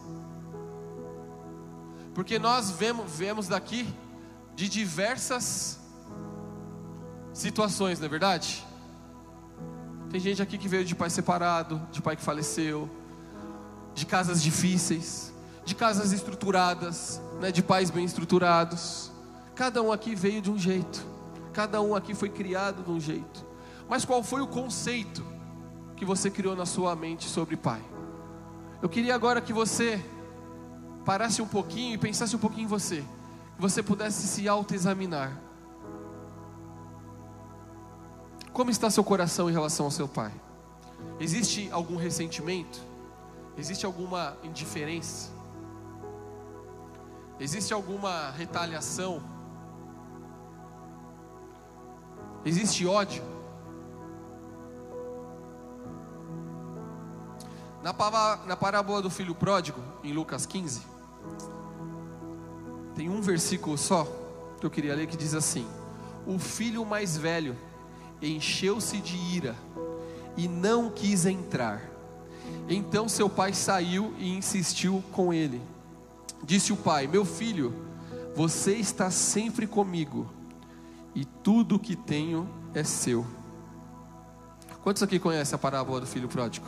Porque 2.14 2.38
nós 2.38 2.70
vemos, 2.70 3.10
vemos 3.10 3.48
daqui 3.48 3.88
de 4.54 4.68
diversas 4.68 5.78
situações, 7.32 7.98
não 7.98 8.06
é 8.06 8.08
verdade? 8.08 8.67
Tem 10.10 10.20
gente 10.20 10.40
aqui 10.40 10.56
que 10.56 10.68
veio 10.68 10.84
de 10.84 10.94
pai 10.94 11.10
separado, 11.10 11.80
de 11.92 12.00
pai 12.00 12.16
que 12.16 12.22
faleceu, 12.22 12.88
de 13.94 14.06
casas 14.06 14.42
difíceis, 14.42 15.32
de 15.64 15.74
casas 15.74 16.12
estruturadas, 16.12 17.20
né, 17.40 17.52
de 17.52 17.62
pais 17.62 17.90
bem 17.90 18.04
estruturados, 18.04 19.10
Cada 19.58 19.82
um 19.82 19.90
aqui 19.90 20.14
veio 20.14 20.40
de 20.40 20.52
um 20.52 20.56
jeito, 20.56 21.04
cada 21.52 21.82
um 21.82 21.92
aqui 21.92 22.14
foi 22.14 22.28
criado 22.28 22.84
de 22.84 22.90
um 22.92 23.00
jeito. 23.00 23.44
Mas 23.88 24.04
qual 24.04 24.22
foi 24.22 24.40
o 24.40 24.46
conceito 24.46 25.26
que 25.96 26.04
você 26.04 26.30
criou 26.30 26.54
na 26.54 26.64
sua 26.64 26.94
mente 26.94 27.28
sobre 27.28 27.56
pai? 27.56 27.82
Eu 28.80 28.88
queria 28.88 29.16
agora 29.16 29.40
que 29.40 29.52
você 29.52 30.00
parasse 31.04 31.42
um 31.42 31.48
pouquinho 31.48 31.92
e 31.92 31.98
pensasse 31.98 32.36
um 32.36 32.38
pouquinho 32.38 32.66
em 32.66 32.68
você, 32.68 33.02
que 33.56 33.60
você 33.60 33.82
pudesse 33.82 34.28
se 34.28 34.46
autoexaminar. 34.46 35.36
Como 38.58 38.72
está 38.72 38.90
seu 38.90 39.04
coração 39.04 39.48
em 39.48 39.52
relação 39.52 39.86
ao 39.86 39.90
seu 39.92 40.08
pai? 40.08 40.32
Existe 41.20 41.68
algum 41.70 41.94
ressentimento? 41.94 42.80
Existe 43.56 43.86
alguma 43.86 44.36
indiferença? 44.42 45.30
Existe 47.38 47.72
alguma 47.72 48.32
retaliação? 48.32 49.22
Existe 52.44 52.84
ódio? 52.84 53.22
Na, 57.80 57.94
parábola 58.56 59.00
do 59.00 59.08
filho 59.08 59.36
pródigo, 59.36 59.80
em 60.02 60.12
Lucas 60.12 60.46
15, 60.46 60.82
tem 62.96 63.08
um 63.08 63.20
versículo 63.20 63.78
só 63.78 64.04
que 64.58 64.66
eu 64.66 64.70
queria 64.70 64.96
ler 64.96 65.06
que 65.06 65.16
diz 65.16 65.32
assim: 65.32 65.64
O 66.26 66.40
filho 66.40 66.84
mais 66.84 67.16
velho 67.16 67.56
encheu-se 68.26 69.00
de 69.00 69.16
ira 69.16 69.54
e 70.36 70.48
não 70.48 70.90
quis 70.90 71.26
entrar. 71.26 71.82
Então 72.68 73.08
seu 73.08 73.28
pai 73.28 73.52
saiu 73.52 74.14
e 74.18 74.36
insistiu 74.36 75.02
com 75.12 75.32
ele. 75.32 75.60
Disse 76.42 76.72
o 76.72 76.76
pai: 76.76 77.06
Meu 77.06 77.24
filho, 77.24 77.74
você 78.34 78.74
está 78.74 79.10
sempre 79.10 79.66
comigo, 79.66 80.30
e 81.14 81.24
tudo 81.24 81.78
que 81.78 81.96
tenho 81.96 82.48
é 82.74 82.84
seu. 82.84 83.26
Quantos 84.82 85.02
aqui 85.02 85.18
conhecem 85.18 85.54
a 85.54 85.58
parábola 85.58 86.00
do 86.00 86.06
filho 86.06 86.28
pródigo? 86.28 86.66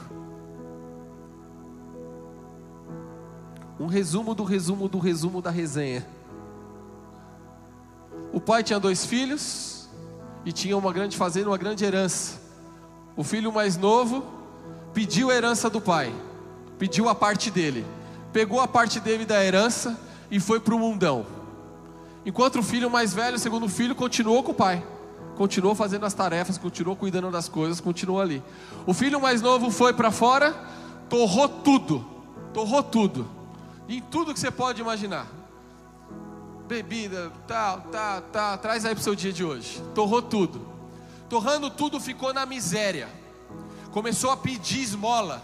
Um 3.78 3.86
resumo 3.86 4.34
do 4.34 4.44
resumo 4.44 4.88
do 4.88 4.98
resumo 4.98 5.40
da 5.40 5.50
resenha. 5.50 6.06
O 8.32 8.40
pai 8.40 8.62
tinha 8.62 8.78
dois 8.78 9.06
filhos 9.06 9.79
e 10.44 10.52
tinha 10.52 10.76
uma 10.76 10.92
grande 10.92 11.16
fazenda, 11.16 11.50
uma 11.50 11.58
grande 11.58 11.84
herança. 11.84 12.40
O 13.16 13.24
filho 13.24 13.52
mais 13.52 13.76
novo 13.76 14.24
pediu 14.94 15.30
a 15.30 15.34
herança 15.34 15.68
do 15.68 15.80
pai, 15.80 16.12
pediu 16.78 17.08
a 17.08 17.14
parte 17.14 17.50
dele 17.50 17.84
pegou 18.32 18.60
a 18.60 18.68
parte 18.68 19.00
dele 19.00 19.24
da 19.24 19.44
herança 19.44 19.98
e 20.30 20.38
foi 20.40 20.60
para 20.60 20.74
o 20.74 20.78
mundão. 20.78 21.26
Enquanto 22.24 22.58
o 22.58 22.62
filho 22.62 22.90
mais 22.90 23.14
velho, 23.14 23.36
o 23.36 23.38
segundo 23.38 23.68
filho, 23.68 23.94
continuou 23.94 24.42
com 24.42 24.52
o 24.52 24.54
pai. 24.54 24.82
Continuou 25.36 25.74
fazendo 25.74 26.04
as 26.04 26.12
tarefas, 26.12 26.58
continuou 26.58 26.94
cuidando 26.94 27.30
das 27.30 27.48
coisas, 27.48 27.80
continuou 27.80 28.20
ali. 28.20 28.42
O 28.86 28.92
filho 28.92 29.20
mais 29.20 29.40
novo 29.40 29.70
foi 29.70 29.92
para 29.92 30.10
fora, 30.10 30.54
torrou 31.08 31.48
tudo. 31.48 32.04
Torrou 32.52 32.82
tudo. 32.82 33.26
Em 33.88 34.00
tudo 34.00 34.34
que 34.34 34.40
você 34.40 34.50
pode 34.50 34.80
imaginar. 34.80 35.26
Bebida, 36.70 37.32
tal, 37.48 37.80
tal, 37.90 38.22
tal. 38.22 38.58
Traz 38.58 38.84
aí 38.84 38.94
para 38.94 39.00
o 39.00 39.02
seu 39.02 39.16
dia 39.16 39.32
de 39.32 39.44
hoje. 39.44 39.82
Torrou 39.92 40.22
tudo. 40.22 40.64
Torrando 41.28 41.68
tudo, 41.68 41.98
ficou 41.98 42.32
na 42.32 42.46
miséria. 42.46 43.08
Começou 43.90 44.30
a 44.30 44.36
pedir 44.36 44.80
esmola. 44.80 45.42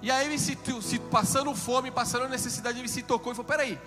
E 0.00 0.10
aí 0.10 0.24
ele 0.24 0.38
se, 0.38 0.56
se 0.80 0.98
passando 0.98 1.54
fome, 1.54 1.90
passando 1.90 2.26
necessidade, 2.26 2.78
ele 2.78 2.88
se 2.88 3.02
tocou 3.02 3.32
e 3.32 3.34
falou: 3.34 3.46
peraí, 3.46 3.78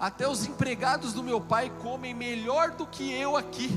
até 0.00 0.26
os 0.26 0.46
empregados 0.46 1.12
do 1.12 1.22
meu 1.22 1.38
pai 1.38 1.70
comem 1.82 2.14
melhor 2.14 2.70
do 2.70 2.86
que 2.86 3.12
eu 3.12 3.36
aqui. 3.36 3.70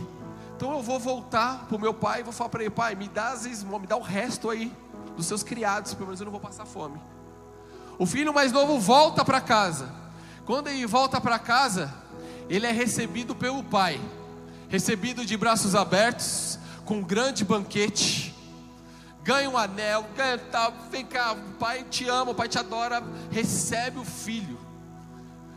Então 0.56 0.72
eu 0.72 0.82
vou 0.82 1.02
voltar 1.02 1.66
para 1.66 1.76
o 1.76 1.80
meu 1.80 1.94
pai 1.94 2.22
e 2.22 2.24
vou 2.24 2.32
falar 2.32 2.50
para 2.50 2.62
ele: 2.62 2.70
pai, 2.70 2.96
me 2.96 3.10
dá 3.10 3.32
as 3.32 3.46
esmolas, 3.46 3.82
me 3.82 3.88
dá 3.88 3.98
o 3.98 4.02
resto 4.02 4.50
aí 4.50 4.72
dos 5.18 5.26
seus 5.26 5.44
criados, 5.44 5.94
pelo 5.94 6.06
menos 6.06 6.22
eu 6.22 6.26
não 6.26 6.32
vou 6.32 6.40
passar 6.40 6.66
fome. 6.66 7.02
O 8.00 8.06
filho 8.06 8.34
mais 8.34 8.54
novo 8.54 8.80
volta 8.80 9.26
para 9.26 9.42
casa. 9.42 9.92
Quando 10.46 10.70
ele 10.70 10.86
volta 10.86 11.20
para 11.20 11.38
casa, 11.38 12.03
ele 12.50 12.66
é 12.66 12.72
recebido 12.72 13.34
pelo 13.36 13.64
pai, 13.64 14.00
recebido 14.70 15.26
de 15.26 15.36
braços 15.38 15.76
abertos, 15.76 16.60
com 16.86 16.96
um 16.96 17.04
grande 17.04 17.46
banquete 17.46 18.34
ganha 19.24 19.50
um 19.50 19.58
anel, 19.58 20.06
ganha 20.16 20.38
tal, 20.38 20.74
vem 20.92 21.06
cá, 21.06 21.32
o 21.32 21.54
pai 21.54 21.86
te 21.90 22.08
ama, 22.08 22.32
o 22.32 22.36
pai 22.36 22.48
te 22.48 22.60
adora, 22.60 23.02
recebe 23.32 23.98
o 23.98 24.04
filho, 24.04 24.60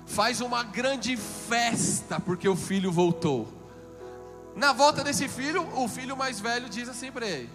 faz 0.06 0.40
uma 0.40 0.62
grande 0.62 1.16
festa 1.16 2.20
porque 2.20 2.48
o 2.48 2.54
filho 2.54 2.92
voltou. 2.92 3.52
Na 4.54 4.72
volta 4.72 5.02
desse 5.02 5.28
filho, 5.28 5.68
o 5.74 5.88
filho 5.88 6.16
mais 6.16 6.40
velho 6.40 6.68
diz 6.68 6.88
assim 6.88 7.10
para 7.10 7.26
ele: 7.26 7.50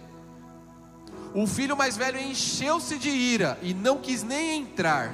O 1.34 1.46
filho 1.46 1.76
mais 1.76 1.96
velho 1.96 2.20
encheu-se 2.20 2.96
de 2.98 3.08
ira 3.08 3.58
e 3.60 3.74
não 3.74 3.98
quis 3.98 4.22
nem 4.22 4.60
entrar. 4.60 5.12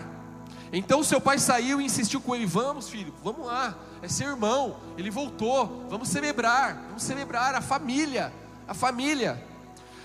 Então 0.70 1.02
seu 1.02 1.18
pai 1.18 1.38
saiu 1.38 1.80
e 1.80 1.84
insistiu 1.86 2.20
com 2.20 2.34
ele: 2.34 2.44
Vamos, 2.44 2.90
filho, 2.90 3.14
vamos 3.24 3.46
lá, 3.46 3.74
é 4.02 4.08
seu 4.08 4.28
irmão, 4.28 4.76
ele 4.96 5.10
voltou, 5.10 5.86
vamos 5.88 6.08
celebrar, 6.08 6.74
vamos 6.86 7.02
celebrar 7.02 7.54
a 7.54 7.60
família, 7.60 8.32
a 8.66 8.74
família. 8.74 9.42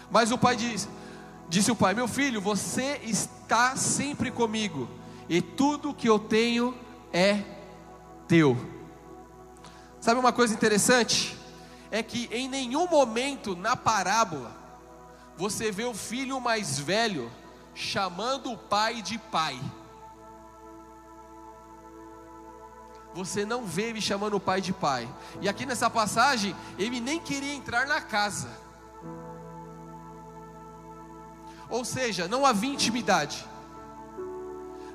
Mas 0.10 0.32
o 0.32 0.38
pai 0.38 0.56
diz, 0.56 0.88
disse 1.48 1.72
o 1.72 1.76
pai: 1.76 1.94
Meu 1.94 2.08
filho, 2.08 2.42
você 2.42 3.00
está 3.04 3.76
sempre 3.76 4.32
comigo, 4.32 4.90
e 5.30 5.42
tudo 5.42 5.94
que 5.94 6.10
eu 6.10 6.18
tenho 6.18 6.76
é 7.12 7.42
teu. 8.28 8.58
Sabe 10.00 10.20
uma 10.20 10.34
coisa 10.34 10.54
interessante? 10.54 11.38
É 11.90 12.02
que 12.02 12.28
em 12.32 12.50
nenhum 12.50 12.88
momento 12.88 13.56
na 13.56 13.76
parábola 13.76 14.52
você 15.38 15.72
vê 15.72 15.86
o 15.86 15.94
filho 15.94 16.42
mais 16.42 16.80
velho 16.80 17.32
chamando 17.74 18.52
o 18.52 18.58
pai 18.58 19.02
de 19.02 19.18
pai. 19.18 19.60
Você 23.14 23.46
não 23.46 23.66
vê 23.66 23.84
ele 23.84 24.02
chamando 24.02 24.36
o 24.36 24.40
pai 24.40 24.60
de 24.60 24.74
pai. 24.74 25.08
E 25.40 25.48
aqui 25.48 25.66
nessa 25.66 25.90
passagem, 25.90 26.56
ele 26.78 27.00
nem 27.00 27.20
queria 27.20 27.54
entrar 27.54 27.86
na 27.86 28.02
casa. 28.02 28.50
Ou 31.70 31.86
seja, 31.86 32.28
não 32.28 32.46
havia 32.46 32.74
intimidade. 32.74 33.46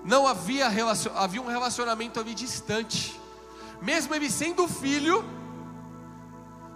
Não 0.04 0.26
havia, 0.26 0.68
relacion... 0.68 1.12
havia 1.14 1.40
um 1.40 1.46
relacionamento 1.46 2.18
ali 2.18 2.34
distante. 2.34 3.20
Mesmo 3.80 4.14
ele 4.14 4.30
sendo 4.30 4.66
filho, 4.66 5.24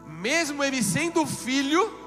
mesmo 0.07 0.63
ele 0.63 0.83
sendo 0.83 1.27
filho, 1.27 1.99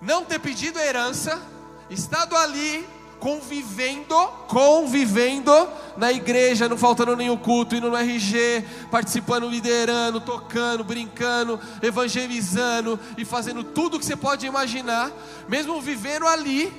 não 0.00 0.24
ter 0.24 0.38
pedido 0.38 0.78
herança, 0.78 1.40
estado 1.88 2.36
ali 2.36 2.86
convivendo, 3.24 4.14
convivendo 4.46 5.50
na 5.96 6.12
igreja, 6.12 6.68
não 6.68 6.76
faltando 6.76 7.16
nenhum 7.16 7.38
culto, 7.38 7.74
indo 7.74 7.88
no 7.88 7.96
RG, 7.96 8.62
participando, 8.90 9.48
liderando, 9.48 10.20
tocando, 10.20 10.84
brincando, 10.84 11.58
evangelizando 11.80 13.00
e 13.16 13.24
fazendo 13.24 13.64
tudo 13.64 13.96
o 13.96 13.98
que 13.98 14.04
você 14.04 14.14
pode 14.14 14.44
imaginar, 14.44 15.10
mesmo 15.48 15.80
vivendo 15.80 16.26
ali, 16.26 16.70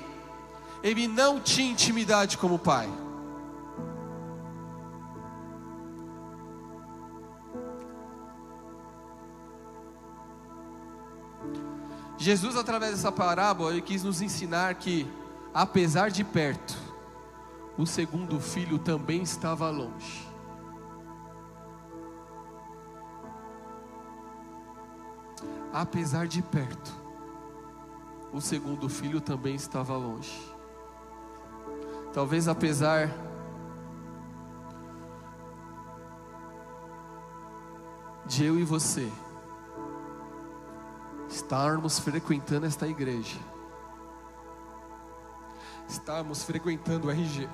ele 0.84 1.08
não 1.08 1.40
tinha 1.40 1.72
intimidade 1.72 2.38
como 2.38 2.60
pai. 2.60 2.88
Jesus, 12.20 12.56
através 12.56 12.92
dessa 12.92 13.12
parábola, 13.12 13.72
ele 13.72 13.82
quis 13.82 14.04
nos 14.04 14.22
ensinar 14.22 14.76
que 14.76 15.08
apesar 15.56 16.12
de 16.12 16.22
perto, 16.22 16.76
o 17.78 17.86
segundo 17.86 18.42
filho 18.42 18.78
também 18.78 19.22
estava 19.22 19.70
longe. 19.70 20.28
Apesar 25.72 26.28
de 26.28 26.42
perto, 26.42 26.92
o 28.34 28.42
segundo 28.42 28.90
filho 28.90 29.22
também 29.22 29.56
estava 29.56 29.96
longe. 29.96 30.54
Talvez 32.12 32.50
apesar 32.50 33.10
de 38.26 38.44
eu 38.44 38.60
e 38.60 38.64
você 38.64 39.10
estarmos 41.30 41.98
frequentando 42.00 42.66
esta 42.66 42.88
igreja, 42.88 43.55
estarmos 45.88 46.44
frequentando 46.44 47.08
o 47.08 47.12
RG, 47.12 47.48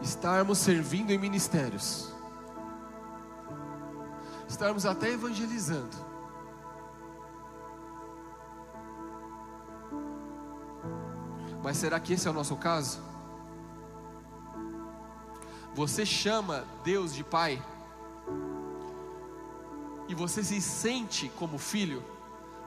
estarmos 0.00 0.58
servindo 0.58 1.10
em 1.10 1.18
ministérios, 1.18 2.12
estarmos 4.48 4.86
até 4.86 5.10
evangelizando. 5.10 6.08
Mas 11.62 11.76
será 11.76 11.98
que 12.00 12.12
esse 12.12 12.26
é 12.26 12.30
o 12.30 12.34
nosso 12.34 12.56
caso? 12.56 13.00
Você 15.74 16.06
chama 16.06 16.64
Deus 16.82 17.14
de 17.14 17.22
Pai? 17.22 17.62
E 20.08 20.14
você 20.14 20.42
se 20.42 20.60
sente 20.62 21.30
como 21.36 21.58
filho? 21.58 22.02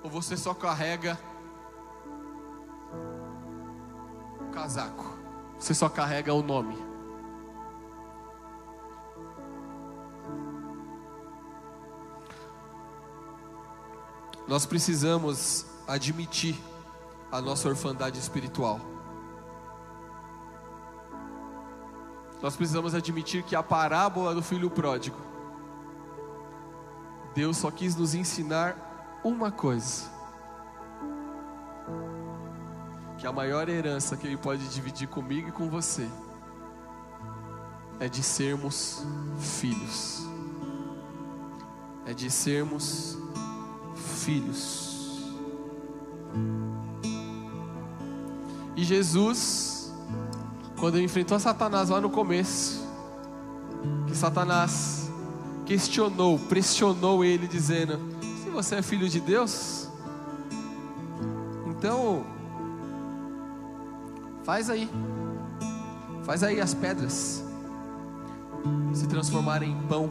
Ou 0.04 0.10
você 0.10 0.38
só 0.38 0.54
carrega 0.54 1.20
casaco? 4.52 5.18
Você 5.58 5.74
só 5.74 5.90
carrega 5.90 6.34
o 6.34 6.44
nome? 6.44 6.78
Nós 14.48 14.66
precisamos 14.66 15.66
admitir 15.88 16.60
a 17.32 17.40
nossa 17.40 17.70
orfandade 17.70 18.20
espiritual. 18.20 18.82
Nós 22.42 22.56
precisamos 22.56 22.96
admitir 22.96 23.44
que 23.44 23.56
a 23.56 23.62
parábola 23.62 24.34
do 24.34 24.42
filho 24.42 24.70
pródigo, 24.70 25.18
Deus 27.36 27.58
só 27.58 27.70
quis 27.72 27.96
nos 27.96 28.14
ensinar 28.14 29.22
uma 29.24 29.52
coisa: 29.52 30.10
que 33.22 33.28
a 33.28 33.32
maior 33.32 33.70
herança 33.70 34.18
que 34.18 34.26
Ele 34.26 34.36
pode 34.36 34.68
dividir 34.70 35.08
comigo 35.08 35.50
e 35.50 35.52
com 35.52 35.70
você 35.70 36.10
é 38.00 38.10
de 38.10 38.24
sermos 38.24 39.06
filhos, 39.40 40.28
é 42.08 42.16
de 42.16 42.32
sermos 42.32 43.16
filhos. 43.96 45.22
E 48.76 48.84
Jesus, 48.84 49.94
quando 50.80 51.00
enfrentou 51.00 51.40
Satanás 51.40 51.90
lá 51.90 52.02
no 52.02 52.10
começo, 52.10 52.84
que 54.08 54.18
Satanás 54.18 55.12
questionou, 55.68 56.40
pressionou 56.40 57.24
ele, 57.24 57.48
dizendo: 57.48 58.00
Se 58.44 58.50
você 58.50 58.78
é 58.78 58.82
filho 58.82 59.08
de 59.08 59.20
Deus, 59.20 59.88
então 61.68 62.26
faz 64.52 64.70
aí, 64.70 64.90
faz 66.26 66.44
aí 66.44 66.60
as 66.60 66.74
pedras 66.74 67.42
se 68.94 69.08
transformarem 69.08 69.72
em 69.72 69.82
pão. 69.84 70.10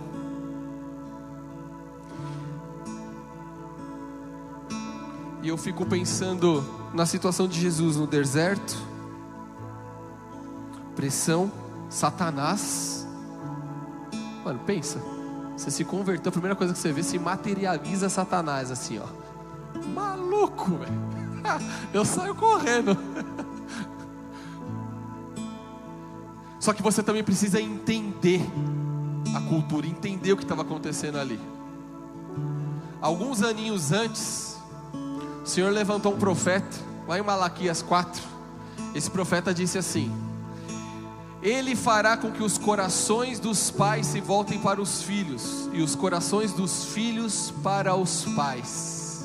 E 5.43 5.49
eu 5.49 5.59
fico 5.59 5.85
pensando 5.85 6.65
na 6.95 7.05
situação 7.05 7.47
de 7.47 7.61
Jesus 7.61 7.97
no 7.97 8.07
deserto, 8.07 8.79
pressão, 10.97 11.53
Satanás. 11.91 13.07
Mano, 14.43 14.61
pensa. 14.61 15.03
Você 15.55 15.71
se 15.71 15.85
converteu, 15.85 16.31
a 16.31 16.33
primeira 16.33 16.57
coisa 16.57 16.73
que 16.73 16.79
você 16.79 16.93
vê 16.93 17.03
se 17.03 17.19
materializa 17.19 18.09
Satanás 18.09 18.71
assim, 18.71 19.01
ó. 19.01 19.79
Maluco, 19.89 20.79
velho. 20.79 21.11
Eu 21.93 22.07
saio 22.07 22.35
correndo. 22.35 22.97
Só 26.61 26.75
que 26.75 26.83
você 26.83 27.03
também 27.03 27.25
precisa 27.25 27.59
entender 27.59 28.43
a 29.35 29.41
cultura, 29.41 29.87
entender 29.87 30.33
o 30.33 30.37
que 30.37 30.43
estava 30.43 30.61
acontecendo 30.61 31.19
ali. 31.19 31.41
Alguns 33.01 33.43
aninhos 33.43 33.93
antes, 33.93 34.59
o 35.43 35.47
Senhor 35.47 35.73
levantou 35.73 36.13
um 36.13 36.19
profeta, 36.19 36.77
lá 37.09 37.19
em 37.19 37.23
Malaquias 37.23 37.81
4. 37.81 38.23
Esse 38.95 39.11
profeta 39.11 39.55
disse 39.55 39.79
assim: 39.79 40.13
Ele 41.43 41.75
fará 41.75 42.19
com 42.19 42.31
que 42.31 42.43
os 42.43 42.59
corações 42.59 43.41
dos 43.41 43.71
pais 43.71 44.07
se 44.07 44.21
voltem 44.21 44.59
para 44.61 44.83
os 44.83 45.03
filhos, 45.03 45.71
e 45.73 45.81
os 45.81 45.95
corações 45.95 46.53
dos 46.53 46.85
filhos 46.85 47.55
para 47.63 47.97
os 47.97 48.27
pais. 48.37 49.25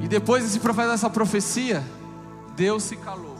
E 0.00 0.06
depois 0.06 0.44
desse 0.44 0.60
profeta 0.60 0.90
dessa 0.90 1.10
profecia, 1.10 1.82
Deus 2.54 2.84
se 2.84 2.96
calou. 2.96 3.35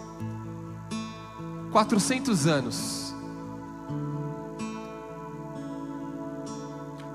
400 1.77 2.47
anos. 2.47 3.15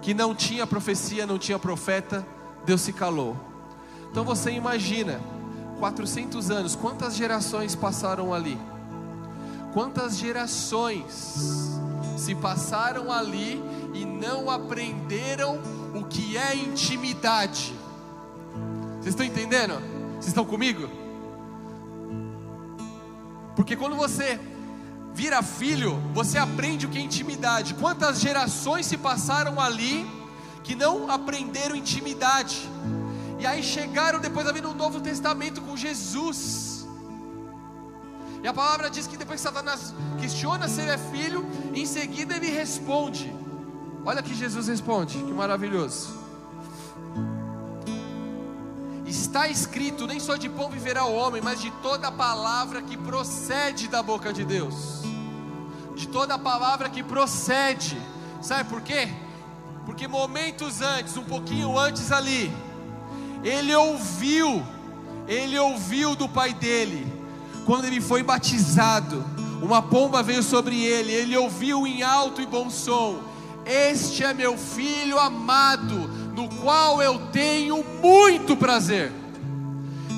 Que 0.04 0.14
não 0.14 0.36
tinha 0.36 0.68
profecia, 0.68 1.26
não 1.26 1.40
tinha 1.40 1.58
profeta, 1.58 2.24
Deus 2.64 2.82
se 2.82 2.94
calou. 2.94 3.36
Então 4.12 4.24
você 4.24 4.52
imagina, 4.52 5.20
400 5.80 6.52
anos, 6.52 6.76
quantas 6.76 7.16
gerações 7.16 7.74
passaram 7.74 8.32
ali? 8.32 8.56
Quantas 9.74 10.20
gerações 10.20 11.80
se 12.16 12.36
passaram 12.36 13.12
ali 13.12 13.60
e 13.96 14.06
não 14.06 14.48
aprenderam 14.48 15.60
o 15.96 16.04
que 16.04 16.38
é 16.38 16.56
intimidade? 16.56 17.74
Vocês 19.00 19.16
estão 19.16 19.26
entendendo? 19.26 19.82
Vocês 20.20 20.28
estão 20.28 20.46
comigo? 20.46 21.01
Porque 23.56 23.76
quando 23.76 23.96
você 23.96 24.40
vira 25.14 25.44
filho, 25.44 26.02
você 26.14 26.38
aprende 26.38 26.86
o 26.86 26.90
que 26.90 26.98
é 26.98 27.02
intimidade. 27.02 27.74
Quantas 27.76 28.20
gerações 28.20 28.86
se 28.86 28.98
passaram 28.98 29.60
ali? 29.60 30.22
que 30.64 30.76
não 30.76 31.10
aprenderam 31.10 31.76
intimidade. 31.76 32.70
E 33.40 33.46
aí 33.46 33.64
chegaram 33.64 34.20
depois 34.20 34.50
vir 34.52 34.62
no 34.62 34.74
Novo 34.74 35.02
Testamento 35.02 35.62
com 35.62 35.76
Jesus. 35.76 36.88
E 38.44 38.48
a 38.48 38.54
palavra 38.54 38.90
diz 38.90 39.08
que 39.08 39.18
depois 39.18 39.40
que 39.40 39.48
Satanás 39.48 39.94
questiona 40.20 40.68
se 40.68 40.82
ele 40.82 40.92
é 40.92 40.98
filho, 40.98 41.46
em 41.74 41.86
seguida 41.86 42.36
ele 42.36 42.50
responde. 42.50 43.34
Olha 44.04 44.22
que 44.22 44.34
Jesus 44.34 44.68
responde, 44.68 45.18
que 45.18 45.32
maravilhoso. 45.32 46.21
Está 49.12 49.50
escrito: 49.50 50.08
nem 50.08 50.22
só 50.22 50.38
de 50.38 50.48
pão 50.48 50.70
viverá 50.70 51.04
o 51.04 51.14
homem, 51.14 51.42
mas 51.42 51.60
de 51.60 51.70
toda 51.84 52.10
palavra 52.10 52.82
que 52.82 52.96
procede 52.96 53.90
da 53.90 54.02
boca 54.02 54.32
de 54.32 54.46
Deus. 54.46 55.02
De 55.94 56.08
toda 56.08 56.40
palavra 56.40 56.90
que 56.90 57.04
procede. 57.04 58.02
Sabe 58.42 58.70
por 58.70 58.82
quê? 58.82 59.10
Porque 59.86 60.08
momentos 60.08 60.82
antes, 60.82 61.18
um 61.18 61.26
pouquinho 61.26 61.78
antes 61.78 62.10
ali, 62.10 62.50
ele 63.44 63.76
ouviu, 63.76 64.64
ele 65.28 65.60
ouviu 65.60 66.16
do 66.16 66.30
pai 66.30 66.54
dele, 66.54 67.06
quando 67.66 67.84
ele 67.84 68.00
foi 68.00 68.24
batizado, 68.24 69.26
uma 69.62 69.82
pomba 69.82 70.24
veio 70.24 70.42
sobre 70.42 70.82
ele, 70.86 71.12
ele 71.12 71.36
ouviu 71.36 71.86
em 71.86 72.02
alto 72.02 72.42
e 72.42 72.46
bom 72.46 72.70
som: 72.70 73.20
Este 73.66 74.24
é 74.24 74.34
meu 74.34 74.58
filho 74.58 75.20
amado, 75.20 76.01
no 76.42 76.50
qual 76.56 77.02
eu 77.04 77.20
tenho 77.32 77.84
muito 78.02 78.58
prazer. 78.58 79.12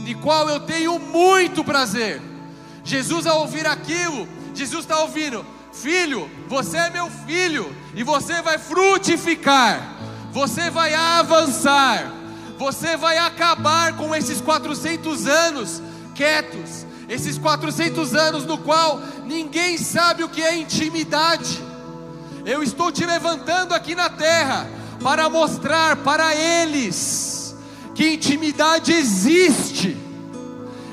De 0.06 0.16
qual 0.16 0.50
eu 0.50 0.62
tenho 0.62 0.98
muito 0.98 1.64
prazer. 1.64 2.22
Jesus, 2.84 3.28
ao 3.28 3.42
ouvir 3.42 3.68
aquilo, 3.68 4.28
Jesus 4.54 4.82
está 4.82 5.00
ouvindo: 5.00 5.46
Filho, 5.74 6.30
você 6.48 6.78
é 6.78 6.90
meu 6.90 7.10
filho, 7.10 7.76
e 7.94 8.04
você 8.04 8.42
vai 8.42 8.58
frutificar, 8.58 9.96
você 10.32 10.70
vai 10.70 10.94
avançar, 10.94 12.12
você 12.58 12.96
vai 12.96 13.18
acabar 13.18 13.98
com 13.98 14.16
esses 14.16 14.40
400 14.40 15.28
anos 15.28 15.82
quietos, 16.16 16.86
esses 17.10 17.38
400 17.38 18.14
anos 18.14 18.46
no 18.46 18.58
qual 18.58 19.02
ninguém 19.26 19.78
sabe 19.78 20.24
o 20.24 20.30
que 20.30 20.42
é 20.42 20.56
intimidade. 20.56 21.62
Eu 22.46 22.62
estou 22.62 22.92
te 22.92 23.06
levantando 23.06 23.74
aqui 23.74 23.96
na 23.96 24.10
terra 24.10 24.83
para 25.04 25.30
mostrar 25.30 25.98
para 25.98 26.34
eles 26.34 27.54
que 27.94 28.14
intimidade 28.14 28.94
existe 28.94 29.98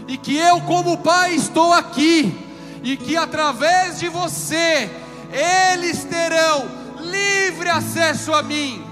e 0.09 0.19
que 0.19 0.37
eu, 0.37 0.61
como 0.63 0.99
pai, 0.99 1.35
estou 1.37 1.73
aqui 1.73 2.37
e 2.83 2.97
que 2.97 3.17
através 3.17 4.01
de 4.01 4.09
você 4.09 4.91
eles 5.33 6.03
terão 6.05 6.69
livre 7.01 7.71
acesso 7.71 8.35
a 8.35 8.43
mim. 8.43 8.85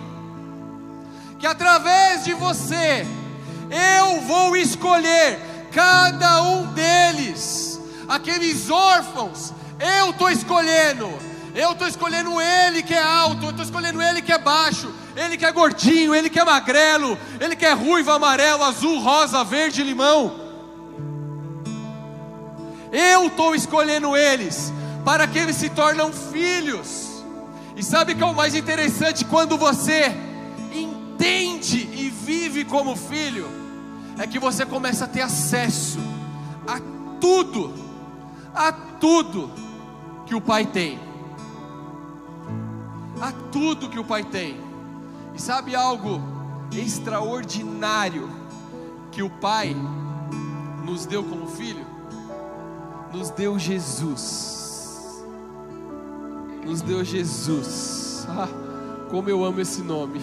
Que 1.41 1.47
através 1.47 2.25
de 2.25 2.33
você 2.35 3.05
eu 3.71 4.21
vou 4.23 4.57
escolher 4.57 5.41
cada 5.73 6.43
um 6.43 6.67
deles, 6.73 7.81
aqueles 8.09 8.71
órfãos, 8.71 9.53
eu 9.79 10.11
estou 10.11 10.31
escolhendo. 10.31 11.28
Eu 11.59 11.73
estou 11.73 11.89
escolhendo 11.89 12.41
ele 12.41 12.85
que 12.85 12.95
é 12.95 13.03
alto, 13.03 13.47
eu 13.47 13.51
estou 13.51 13.65
escolhendo 13.65 14.01
ele 14.01 14.23
que 14.23 14.31
é 14.31 14.39
baixo, 14.39 14.95
ele 15.17 15.37
que 15.37 15.45
é 15.45 15.51
gordinho, 15.51 16.15
ele 16.15 16.31
que 16.31 16.39
é 16.39 16.45
magrelo, 16.45 17.19
ele 17.41 17.57
que 17.57 17.67
é 17.67 17.73
ruivo, 17.73 18.13
amarelo, 18.13 18.63
azul, 18.63 19.01
rosa, 19.01 19.43
verde, 19.43 19.83
limão. 19.83 20.39
Eu 22.93 23.27
estou 23.27 23.57
escolhendo 23.57 24.17
eles 24.17 24.73
para 25.05 25.27
que 25.27 25.37
eles 25.37 25.57
se 25.57 25.69
tornam 25.69 26.13
filhos. 26.13 27.25
E 27.75 27.83
sabe 27.83 28.15
que 28.15 28.23
é 28.23 28.27
o 28.27 28.37
mais 28.37 28.55
interessante 28.55 29.25
quando 29.25 29.59
você 29.59 30.15
entende 30.73 31.89
e 31.93 32.09
vive 32.09 32.65
como 32.67 32.95
filho? 32.95 33.51
É 34.17 34.29
que 34.29 34.39
você 34.39 34.65
começa 34.65 35.07
a 35.07 35.09
ter 35.09 35.23
acesso 35.23 35.99
a 36.69 36.81
tudo, 37.21 37.75
a 38.55 38.71
tudo 38.71 39.51
que 40.25 40.37
o 40.37 40.41
Pai 40.41 40.65
tem. 40.65 41.08
A 43.21 43.33
tudo 43.51 43.89
que 43.89 43.99
o 43.99 44.05
Pai 44.05 44.25
tem. 44.25 44.61
E 45.35 45.41
sabe 45.41 45.75
algo 45.75 46.21
extraordinário 46.73 48.29
que 49.11 49.23
o 49.23 49.31
Pai 49.31 49.75
nos 50.85 51.07
deu 51.07 51.25
como 51.25 51.47
filho? 51.47 51.87
Nos 53.13 53.31
deu 53.31 53.59
Jesus. 53.59 55.25
Nos 56.65 56.83
deu 56.83 57.05
Jesus. 57.05 58.27
Ah, 58.29 58.49
como 59.11 59.29
eu 59.29 59.45
amo 59.45 59.61
esse 59.61 59.83
nome. 59.83 60.21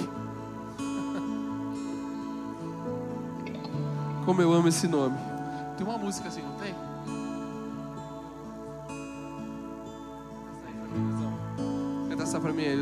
Como 4.26 4.42
eu 4.42 4.54
amo 4.54 4.68
esse 4.68 4.88
nome. 4.88 5.18
Tem 5.78 5.86
uma 5.86 5.98
música 5.98 6.28
assim, 6.28 6.42
essa 12.26 12.40
pra 12.40 12.52
mim 12.52 12.64
aí. 12.64 12.80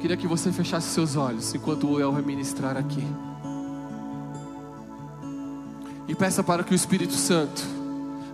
Queria 0.00 0.16
que 0.16 0.28
você 0.28 0.52
fechasse 0.52 0.88
seus 0.88 1.16
olhos 1.16 1.52
enquanto 1.52 1.88
o 1.88 2.00
El 2.00 2.12
vai 2.12 2.22
ministrar 2.22 2.76
aqui. 2.76 3.04
E 6.06 6.14
peça 6.14 6.42
para 6.44 6.62
que 6.62 6.72
o 6.72 6.74
Espírito 6.74 7.14
Santo 7.14 7.62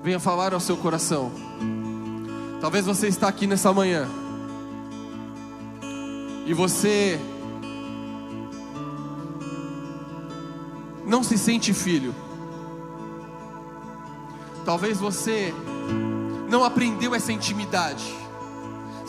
venha 0.02 0.20
falar 0.20 0.52
ao 0.52 0.60
seu 0.60 0.76
coração. 0.76 1.32
Talvez 2.60 2.84
você 2.84 3.08
está 3.08 3.28
aqui 3.28 3.46
nessa 3.46 3.72
manhã 3.72 4.06
e 6.44 6.52
você 6.52 7.18
não 11.06 11.22
se 11.22 11.38
sente 11.38 11.72
filho. 11.72 12.14
Talvez 14.66 14.98
você 14.98 15.54
não 16.50 16.62
aprendeu 16.62 17.14
essa 17.14 17.32
intimidade. 17.32 18.20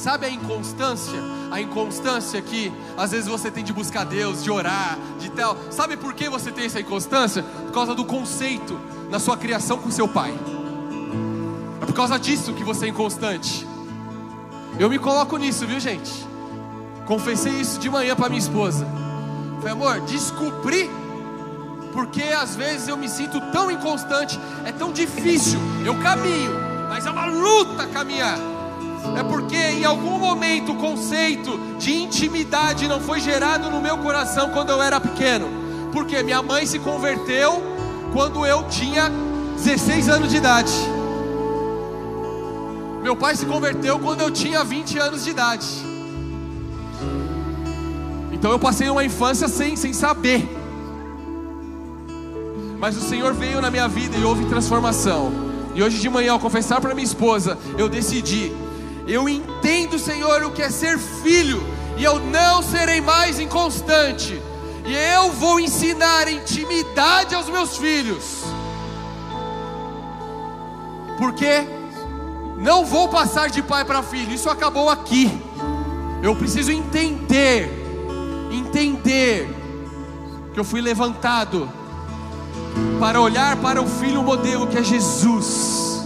Sabe 0.01 0.25
a 0.25 0.29
inconstância? 0.31 1.21
A 1.51 1.61
inconstância 1.61 2.41
que 2.41 2.73
às 2.97 3.11
vezes 3.11 3.27
você 3.27 3.51
tem 3.51 3.63
de 3.63 3.71
buscar 3.71 4.03
Deus, 4.03 4.43
de 4.43 4.49
orar, 4.49 4.97
de 5.19 5.29
tal. 5.29 5.55
Sabe 5.69 5.95
por 5.95 6.15
que 6.15 6.27
você 6.27 6.51
tem 6.51 6.65
essa 6.65 6.79
inconstância? 6.79 7.43
Por 7.43 7.71
causa 7.71 7.93
do 7.93 8.03
conceito 8.03 8.79
na 9.11 9.19
sua 9.19 9.37
criação 9.37 9.77
com 9.77 9.91
seu 9.91 10.07
pai. 10.07 10.33
É 11.79 11.85
por 11.85 11.93
causa 11.93 12.17
disso 12.17 12.51
que 12.51 12.63
você 12.63 12.85
é 12.85 12.89
inconstante. 12.89 13.67
Eu 14.79 14.89
me 14.89 14.97
coloco 14.97 15.37
nisso, 15.37 15.67
viu, 15.67 15.79
gente? 15.79 16.11
Confessei 17.05 17.53
isso 17.53 17.79
de 17.79 17.87
manhã 17.87 18.15
para 18.15 18.27
minha 18.27 18.41
esposa. 18.41 18.87
Falei, 19.59 19.73
amor, 19.73 20.01
descobri 20.01 20.89
porque 21.93 22.23
às 22.23 22.55
vezes 22.55 22.87
eu 22.87 22.97
me 22.97 23.07
sinto 23.07 23.39
tão 23.51 23.69
inconstante, 23.69 24.39
é 24.65 24.71
tão 24.71 24.91
difícil. 24.91 25.59
Eu 25.85 25.95
caminho, 25.99 26.53
mas 26.89 27.05
é 27.05 27.11
uma 27.11 27.27
luta 27.27 27.85
caminhar. 27.85 28.39
É 29.17 29.23
porque 29.23 29.55
em 29.55 29.83
algum 29.83 30.17
momento 30.17 30.71
o 30.71 30.75
conceito 30.75 31.57
de 31.77 31.93
intimidade 31.93 32.87
não 32.87 32.99
foi 32.99 33.19
gerado 33.19 33.69
no 33.69 33.81
meu 33.81 33.97
coração 33.97 34.49
quando 34.51 34.69
eu 34.69 34.81
era 34.81 34.99
pequeno. 34.99 35.47
Porque 35.91 36.23
minha 36.23 36.41
mãe 36.41 36.65
se 36.65 36.79
converteu 36.79 37.61
quando 38.13 38.45
eu 38.45 38.63
tinha 38.67 39.11
16 39.57 40.09
anos 40.09 40.29
de 40.29 40.37
idade. 40.37 40.71
Meu 43.01 43.15
pai 43.15 43.35
se 43.35 43.45
converteu 43.45 43.99
quando 43.99 44.21
eu 44.21 44.31
tinha 44.31 44.63
20 44.63 44.97
anos 44.99 45.23
de 45.23 45.31
idade. 45.31 45.67
Então 48.31 48.51
eu 48.51 48.59
passei 48.59 48.89
uma 48.89 49.03
infância 49.03 49.47
sem, 49.47 49.75
sem 49.75 49.93
saber. 49.93 50.47
Mas 52.79 52.97
o 52.97 53.01
Senhor 53.01 53.33
veio 53.33 53.61
na 53.61 53.69
minha 53.69 53.87
vida 53.87 54.17
e 54.17 54.23
houve 54.23 54.45
transformação. 54.45 55.31
E 55.75 55.81
hoje 55.83 55.99
de 55.99 56.09
manhã, 56.09 56.33
ao 56.33 56.39
confessar 56.39 56.81
para 56.81 56.93
minha 56.93 57.05
esposa, 57.05 57.57
eu 57.77 57.87
decidi. 57.87 58.51
Eu 59.07 59.27
entendo, 59.27 59.97
Senhor, 59.97 60.43
o 60.43 60.51
que 60.51 60.61
é 60.61 60.69
ser 60.69 60.97
filho, 60.97 61.61
e 61.97 62.03
eu 62.03 62.19
não 62.19 62.61
serei 62.61 63.01
mais 63.01 63.39
inconstante, 63.39 64.41
e 64.85 64.93
eu 64.93 65.31
vou 65.31 65.59
ensinar 65.59 66.31
intimidade 66.31 67.35
aos 67.35 67.49
meus 67.49 67.77
filhos, 67.77 68.43
porque 71.17 71.67
não 72.57 72.85
vou 72.85 73.07
passar 73.07 73.49
de 73.49 73.61
pai 73.61 73.83
para 73.83 74.03
filho, 74.03 74.33
isso 74.33 74.49
acabou 74.49 74.89
aqui. 74.89 75.31
Eu 76.21 76.35
preciso 76.35 76.71
entender, 76.71 77.69
entender 78.51 79.49
que 80.53 80.59
eu 80.59 80.63
fui 80.63 80.79
levantado 80.79 81.67
para 82.99 83.19
olhar 83.19 83.55
para 83.57 83.81
o 83.81 83.87
filho 83.87 84.21
modelo 84.21 84.67
que 84.67 84.77
é 84.77 84.83
Jesus. 84.83 86.05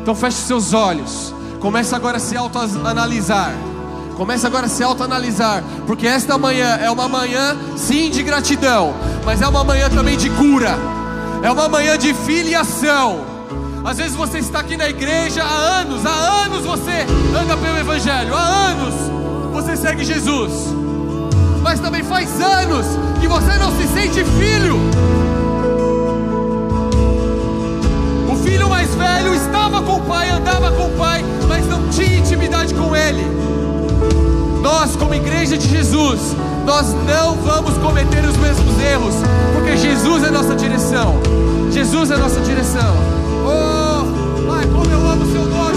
Então 0.00 0.14
feche 0.14 0.38
seus 0.38 0.72
olhos. 0.72 1.34
Comece 1.62 1.94
agora 1.94 2.16
a 2.16 2.20
se 2.20 2.36
autoanalisar. 2.36 3.54
Comece 4.16 4.44
agora 4.44 4.66
a 4.66 4.68
se 4.68 4.82
autoanalisar, 4.82 5.62
porque 5.86 6.08
esta 6.08 6.36
manhã 6.36 6.76
é 6.82 6.90
uma 6.90 7.08
manhã 7.08 7.56
sim 7.76 8.10
de 8.10 8.20
gratidão, 8.24 8.92
mas 9.24 9.40
é 9.40 9.46
uma 9.46 9.62
manhã 9.62 9.88
também 9.88 10.16
de 10.16 10.28
cura. 10.30 10.76
É 11.40 11.48
uma 11.50 11.68
manhã 11.68 11.96
de 11.96 12.12
filiação. 12.12 13.24
Às 13.84 13.98
vezes 13.98 14.16
você 14.16 14.38
está 14.38 14.58
aqui 14.58 14.76
na 14.76 14.88
igreja 14.88 15.44
há 15.44 15.80
anos, 15.80 16.04
há 16.04 16.10
anos 16.10 16.64
você 16.64 17.06
anda 17.40 17.56
pelo 17.56 17.78
evangelho, 17.78 18.34
há 18.34 18.42
anos 18.42 18.94
você 19.52 19.76
segue 19.76 20.04
Jesus. 20.04 20.52
Mas 21.62 21.78
também 21.78 22.02
faz 22.02 22.40
anos 22.40 22.86
que 23.20 23.28
você 23.28 23.56
não 23.58 23.70
se 23.76 23.86
sente 23.86 24.24
filho. 24.24 24.80
velho 28.94 29.34
estava 29.34 29.82
com 29.82 29.96
o 29.96 30.00
pai, 30.02 30.30
andava 30.30 30.70
com 30.72 30.86
o 30.86 30.90
pai, 30.98 31.24
mas 31.48 31.66
não 31.66 31.88
tinha 31.88 32.18
intimidade 32.18 32.74
com 32.74 32.94
ele. 32.94 33.24
Nós, 34.62 34.94
como 34.96 35.14
igreja 35.14 35.58
de 35.58 35.68
Jesus, 35.68 36.36
nós 36.64 36.94
não 37.06 37.34
vamos 37.36 37.76
cometer 37.78 38.24
os 38.24 38.36
mesmos 38.36 38.80
erros, 38.80 39.14
porque 39.54 39.76
Jesus 39.76 40.24
é 40.24 40.30
nossa 40.30 40.54
direção. 40.54 41.14
Jesus 41.72 42.10
é 42.10 42.16
nossa 42.16 42.40
direção. 42.40 42.94
Oh, 43.44 44.46
Pai, 44.46 44.66
como 44.66 44.90
eu 44.90 45.10
amo 45.10 45.24
o 45.24 45.32
seu 45.32 45.44
nome. 45.44 45.71